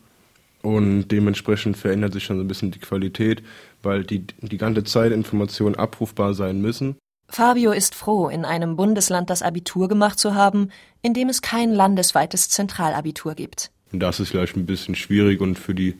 Und 0.63 1.09
dementsprechend 1.09 1.75
verändert 1.77 2.13
sich 2.13 2.23
schon 2.23 2.37
so 2.37 2.43
ein 2.43 2.47
bisschen 2.47 2.71
die 2.71 2.79
Qualität, 2.79 3.43
weil 3.83 4.05
die, 4.05 4.25
die 4.41 4.57
ganze 4.57 4.85
Zeit 4.85 5.11
Informationen 5.11 5.75
abrufbar 5.75 6.33
sein 6.33 6.61
müssen. 6.61 6.95
Fabio 7.27 7.71
ist 7.71 7.95
froh, 7.95 8.29
in 8.29 8.45
einem 8.45 8.77
Bundesland 8.77 9.29
das 9.29 9.41
Abitur 9.41 9.89
gemacht 9.89 10.19
zu 10.19 10.35
haben, 10.35 10.69
in 11.01 11.13
dem 11.13 11.27
es 11.27 11.41
kein 11.41 11.71
landesweites 11.71 12.47
Zentralabitur 12.47 13.35
gibt. 13.35 13.71
Das 13.91 14.19
ist 14.19 14.29
vielleicht 14.29 14.55
ein 14.55 14.65
bisschen 14.65 14.95
schwierig 14.95 15.41
und 15.41 15.59
für 15.59 15.75
die 15.75 15.95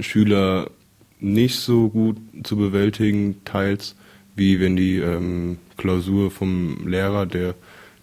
Schüler 0.00 0.70
nicht 1.20 1.56
so 1.56 1.88
gut 1.88 2.16
zu 2.42 2.56
bewältigen, 2.56 3.44
teils, 3.44 3.96
wie 4.34 4.60
wenn 4.60 4.76
die 4.76 4.96
ähm, 4.96 5.58
Klausur 5.76 6.30
vom 6.30 6.86
Lehrer, 6.88 7.26
der 7.26 7.54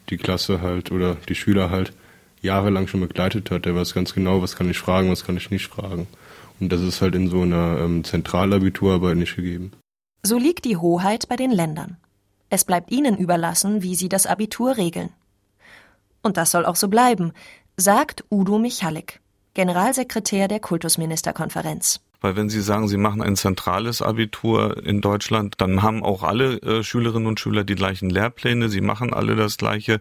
die 0.09 0.17
Klasse 0.17 0.61
halt 0.61 0.91
oder 0.91 1.17
die 1.27 1.35
Schüler 1.35 1.69
halt 1.71 1.93
jahrelang 2.43 2.87
schon 2.87 2.99
begleitet 2.99 3.49
hat. 3.49 3.65
Der 3.65 3.75
weiß 3.75 3.93
ganz 3.93 4.13
genau, 4.13 4.41
was 4.41 4.55
kann 4.55 4.69
ich 4.69 4.77
fragen, 4.77 5.09
was 5.09 5.25
kann 5.25 5.37
ich 5.37 5.49
nicht 5.49 5.67
fragen. 5.67 6.07
Und 6.59 6.71
das 6.71 6.81
ist 6.81 7.01
halt 7.01 7.15
in 7.15 7.29
so 7.29 7.41
einer 7.41 7.79
ähm, 7.79 8.03
Zentralabiturarbeit 8.03 9.17
nicht 9.17 9.35
gegeben. 9.35 9.71
So 10.21 10.37
liegt 10.37 10.65
die 10.65 10.77
Hoheit 10.77 11.27
bei 11.27 11.35
den 11.35 11.51
Ländern. 11.51 11.97
Es 12.49 12.63
bleibt 12.63 12.91
ihnen 12.91 13.17
überlassen, 13.17 13.81
wie 13.81 13.95
sie 13.95 14.09
das 14.09 14.27
Abitur 14.27 14.77
regeln. 14.77 15.09
Und 16.21 16.37
das 16.37 16.51
soll 16.51 16.65
auch 16.65 16.75
so 16.75 16.87
bleiben, 16.87 17.33
sagt 17.75 18.23
Udo 18.29 18.59
Michalik, 18.59 19.19
Generalsekretär 19.55 20.47
der 20.47 20.59
Kultusministerkonferenz. 20.59 21.99
Weil 22.23 22.37
wenn 22.37 22.47
Sie 22.47 22.61
sagen, 22.61 22.87
Sie 22.87 22.95
machen 22.95 23.21
ein 23.21 23.35
zentrales 23.35 24.01
Abitur 24.01 24.81
in 24.81 25.01
Deutschland, 25.01 25.55
dann 25.57 25.81
haben 25.81 26.03
auch 26.03 26.23
alle 26.23 26.53
äh, 26.61 26.81
Schülerinnen 26.81 27.27
und 27.27 27.37
Schüler 27.37 27.65
die 27.65 27.75
gleichen 27.75 28.09
Lehrpläne, 28.09 28.69
sie 28.69 28.79
machen 28.79 29.13
alle 29.13 29.35
das 29.35 29.57
Gleiche 29.57 29.99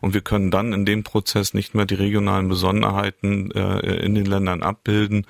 und 0.00 0.12
wir 0.12 0.20
können 0.20 0.50
dann 0.50 0.72
in 0.72 0.84
dem 0.84 1.04
Prozess 1.04 1.54
nicht 1.54 1.76
mehr 1.76 1.86
die 1.86 1.94
regionalen 1.94 2.48
Besonderheiten 2.48 3.52
äh, 3.52 4.04
in 4.04 4.16
den 4.16 4.26
Ländern 4.26 4.64
abbilden. 4.64 5.28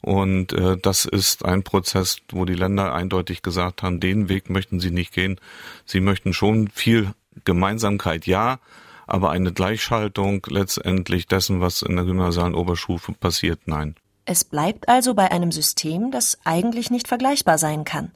Und 0.00 0.54
äh, 0.54 0.78
das 0.78 1.04
ist 1.04 1.44
ein 1.44 1.64
Prozess, 1.64 2.16
wo 2.30 2.46
die 2.46 2.54
Länder 2.54 2.94
eindeutig 2.94 3.42
gesagt 3.42 3.82
haben, 3.82 4.00
den 4.00 4.30
Weg 4.30 4.48
möchten 4.48 4.80
sie 4.80 4.90
nicht 4.90 5.12
gehen. 5.12 5.38
Sie 5.84 6.00
möchten 6.00 6.32
schon 6.32 6.68
viel 6.68 7.12
Gemeinsamkeit, 7.44 8.26
ja, 8.26 8.58
aber 9.06 9.32
eine 9.32 9.52
Gleichschaltung 9.52 10.46
letztendlich 10.48 11.26
dessen, 11.26 11.60
was 11.60 11.82
in 11.82 11.96
der 11.96 12.06
gymnasialen 12.06 12.54
Oberstufe 12.54 13.12
passiert, 13.12 13.60
nein. 13.66 13.96
Es 14.26 14.44
bleibt 14.44 14.88
also 14.88 15.14
bei 15.14 15.30
einem 15.30 15.52
System, 15.52 16.10
das 16.10 16.38
eigentlich 16.44 16.90
nicht 16.90 17.08
vergleichbar 17.08 17.58
sein 17.58 17.84
kann. 17.84 18.12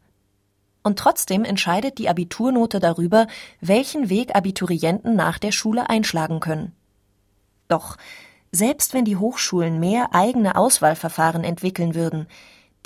Und 0.83 0.99
trotzdem 0.99 1.45
entscheidet 1.45 1.99
die 1.99 2.09
Abiturnote 2.09 2.81
darüber, 2.81 3.27
welchen 3.61 4.09
Weg 4.09 4.35
Abiturienten 4.35 5.17
nach 5.17 5.39
der 5.39 5.53
Schule 5.53 5.91
einschlagen 5.91 6.41
können. 6.41 6.73
Doch 7.69 7.97
selbst 8.53 8.95
wenn 8.95 9.05
die 9.05 9.17
Hochschulen 9.17 9.79
mehr 9.79 10.15
eigene 10.15 10.57
Auswahlverfahren 10.57 11.45
entwickeln 11.45 11.95
würden, 11.95 12.27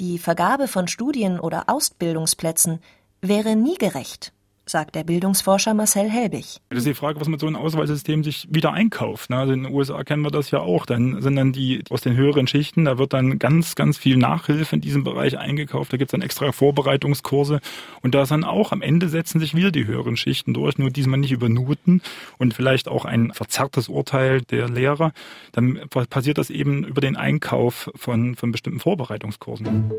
die 0.00 0.18
Vergabe 0.18 0.66
von 0.66 0.88
Studien- 0.88 1.38
oder 1.38 1.68
Ausbildungsplätzen 1.68 2.80
wäre 3.20 3.54
nie 3.54 3.76
gerecht 3.76 4.32
sagt 4.64 4.94
der 4.94 5.05
Bildungsforscher 5.05 5.75
Marcel 5.75 6.09
Helbig. 6.09 6.59
Das 6.68 6.79
ist 6.79 6.87
die 6.87 6.94
Frage, 6.94 7.20
was 7.20 7.29
man 7.29 7.38
so 7.38 7.46
ein 7.46 7.57
Auswahlsystem 7.57 8.22
sich 8.22 8.46
wieder 8.51 8.72
einkauft. 8.72 9.31
Ne? 9.31 9.38
Also 9.38 9.53
in 9.53 9.64
den 9.64 9.72
USA 9.72 10.05
kennen 10.05 10.22
wir 10.22 10.31
das 10.31 10.51
ja 10.51 10.61
auch. 10.61 10.87
Dann 10.87 11.20
sind 11.20 11.37
dann 11.37 11.53
die 11.53 11.83
aus 11.90 12.03
den 12.03 12.16
höheren 12.16 12.46
Schichten, 12.46 12.85
da 12.85 12.98
wird 12.98 13.12
dann 13.12 13.38
ganz, 13.38 13.75
ganz 13.75 13.98
viel 13.98 14.16
Nachhilfe 14.16 14.77
in 14.77 14.81
diesem 14.81 15.05
Bereich 15.05 15.38
eingekauft. 15.38 15.92
Da 15.92 15.96
gibt 15.96 16.11
es 16.11 16.12
dann 16.12 16.22
extra 16.22 16.53
Vorbereitungskurse. 16.53 17.61
Und 18.03 18.14
da 18.14 18.22
ist 18.22 18.31
dann 18.31 18.44
auch 18.44 18.72
am 18.72 18.83
Ende 18.83 19.09
setzen 19.09 19.40
sich 19.40 19.55
wieder 19.55 19.70
die 19.70 19.87
höheren 19.87 20.16
Schichten 20.16 20.55
durch, 20.55 20.79
nur 20.79 20.90
diesmal 20.90 21.18
nicht 21.18 21.33
über 21.33 21.48
Noten 21.48 22.01
und 22.38 22.55
vielleicht 22.55 22.88
auch 22.88 23.05
ein 23.05 23.33
verzerrtes 23.33 23.88
Urteil 23.88 24.42
der 24.42 24.68
Lehrer. 24.68 25.12
Dann 25.53 25.81
passiert 26.09 26.38
das 26.38 26.51
eben 26.51 26.85
über 26.85 27.01
den 27.01 27.16
Einkauf 27.16 27.90
von, 27.96 28.37
von 28.37 28.53
bestimmten 28.53 28.81
Vorbereitungskursen. 28.81 29.92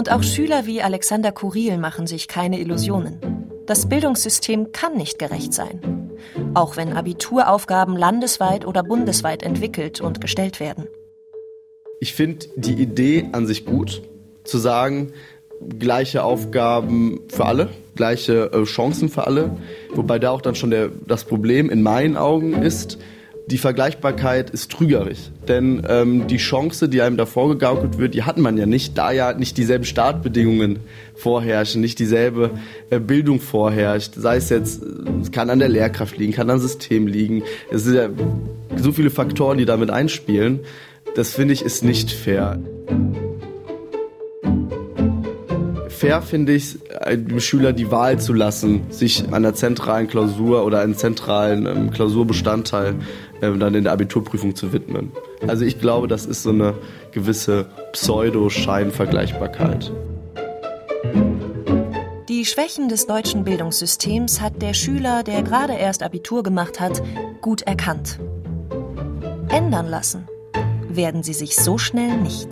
Und 0.00 0.10
auch 0.10 0.22
Schüler 0.22 0.64
wie 0.64 0.80
Alexander 0.80 1.30
Kuril 1.30 1.76
machen 1.76 2.06
sich 2.06 2.26
keine 2.26 2.58
Illusionen. 2.58 3.18
Das 3.66 3.86
Bildungssystem 3.86 4.72
kann 4.72 4.96
nicht 4.96 5.18
gerecht 5.18 5.52
sein. 5.52 6.10
Auch 6.54 6.78
wenn 6.78 6.94
Abituraufgaben 6.94 7.98
landesweit 7.98 8.66
oder 8.66 8.82
bundesweit 8.82 9.42
entwickelt 9.42 10.00
und 10.00 10.22
gestellt 10.22 10.58
werden. 10.58 10.86
Ich 12.00 12.14
finde 12.14 12.46
die 12.56 12.80
Idee 12.80 13.28
an 13.32 13.46
sich 13.46 13.66
gut, 13.66 14.00
zu 14.44 14.56
sagen, 14.56 15.12
gleiche 15.78 16.24
Aufgaben 16.24 17.20
für 17.28 17.44
alle, 17.44 17.68
gleiche 17.94 18.50
äh, 18.54 18.64
Chancen 18.64 19.10
für 19.10 19.26
alle. 19.26 19.54
Wobei 19.92 20.18
da 20.18 20.30
auch 20.30 20.40
dann 20.40 20.54
schon 20.54 20.70
der, 20.70 20.88
das 21.06 21.24
Problem 21.24 21.68
in 21.68 21.82
meinen 21.82 22.16
Augen 22.16 22.54
ist, 22.54 22.96
die 23.50 23.58
Vergleichbarkeit 23.58 24.50
ist 24.50 24.70
trügerisch. 24.70 25.30
Denn 25.48 25.82
ähm, 25.88 26.28
die 26.28 26.36
Chance, 26.36 26.88
die 26.88 27.02
einem 27.02 27.16
da 27.16 27.26
vorgegaukelt 27.26 27.98
wird, 27.98 28.14
die 28.14 28.22
hat 28.22 28.38
man 28.38 28.56
ja 28.56 28.66
nicht, 28.66 28.96
da 28.96 29.10
ja 29.10 29.32
nicht 29.32 29.56
dieselben 29.56 29.84
Startbedingungen 29.84 30.78
vorherrschen, 31.16 31.80
nicht 31.80 31.98
dieselbe 31.98 32.50
äh, 32.90 33.00
Bildung 33.00 33.40
vorherrscht. 33.40 34.14
Sei 34.14 34.36
es 34.36 34.48
jetzt, 34.50 34.82
es 35.20 35.32
kann 35.32 35.50
an 35.50 35.58
der 35.58 35.68
Lehrkraft 35.68 36.16
liegen, 36.16 36.32
kann 36.32 36.48
am 36.48 36.60
System 36.60 37.08
liegen. 37.08 37.42
Es 37.70 37.84
sind 37.84 37.96
ja 37.96 38.08
so 38.76 38.92
viele 38.92 39.10
Faktoren, 39.10 39.58
die 39.58 39.64
damit 39.64 39.90
einspielen. 39.90 40.60
Das 41.16 41.30
finde 41.30 41.54
ich 41.54 41.62
ist 41.62 41.82
nicht 41.82 42.12
fair. 42.12 42.60
Fair 46.00 46.22
finde 46.22 46.54
ich, 46.54 46.78
einem 46.98 47.40
Schüler 47.40 47.74
die 47.74 47.90
Wahl 47.90 48.18
zu 48.18 48.32
lassen, 48.32 48.84
sich 48.88 49.30
einer 49.34 49.52
zentralen 49.52 50.08
Klausur 50.08 50.64
oder 50.64 50.80
einem 50.80 50.96
zentralen 50.96 51.66
ähm, 51.66 51.90
Klausurbestandteil 51.90 52.94
dann 53.40 53.74
in 53.74 53.84
der 53.84 53.92
Abiturprüfung 53.92 54.54
zu 54.54 54.72
widmen. 54.72 55.12
Also 55.46 55.64
ich 55.64 55.80
glaube, 55.80 56.08
das 56.08 56.26
ist 56.26 56.42
so 56.42 56.50
eine 56.50 56.74
gewisse 57.12 57.66
Pseudo-Scheinvergleichbarkeit. 57.92 59.92
Die 62.28 62.44
Schwächen 62.44 62.88
des 62.88 63.06
deutschen 63.06 63.44
Bildungssystems 63.44 64.40
hat 64.40 64.62
der 64.62 64.74
Schüler, 64.74 65.22
der 65.22 65.42
gerade 65.42 65.74
erst 65.74 66.02
Abitur 66.02 66.42
gemacht 66.42 66.80
hat, 66.80 67.02
gut 67.40 67.62
erkannt. 67.62 68.18
Ändern 69.48 69.88
lassen 69.88 70.28
werden 70.88 71.22
sie 71.22 71.34
sich 71.34 71.56
so 71.56 71.78
schnell 71.78 72.16
nicht. 72.18 72.48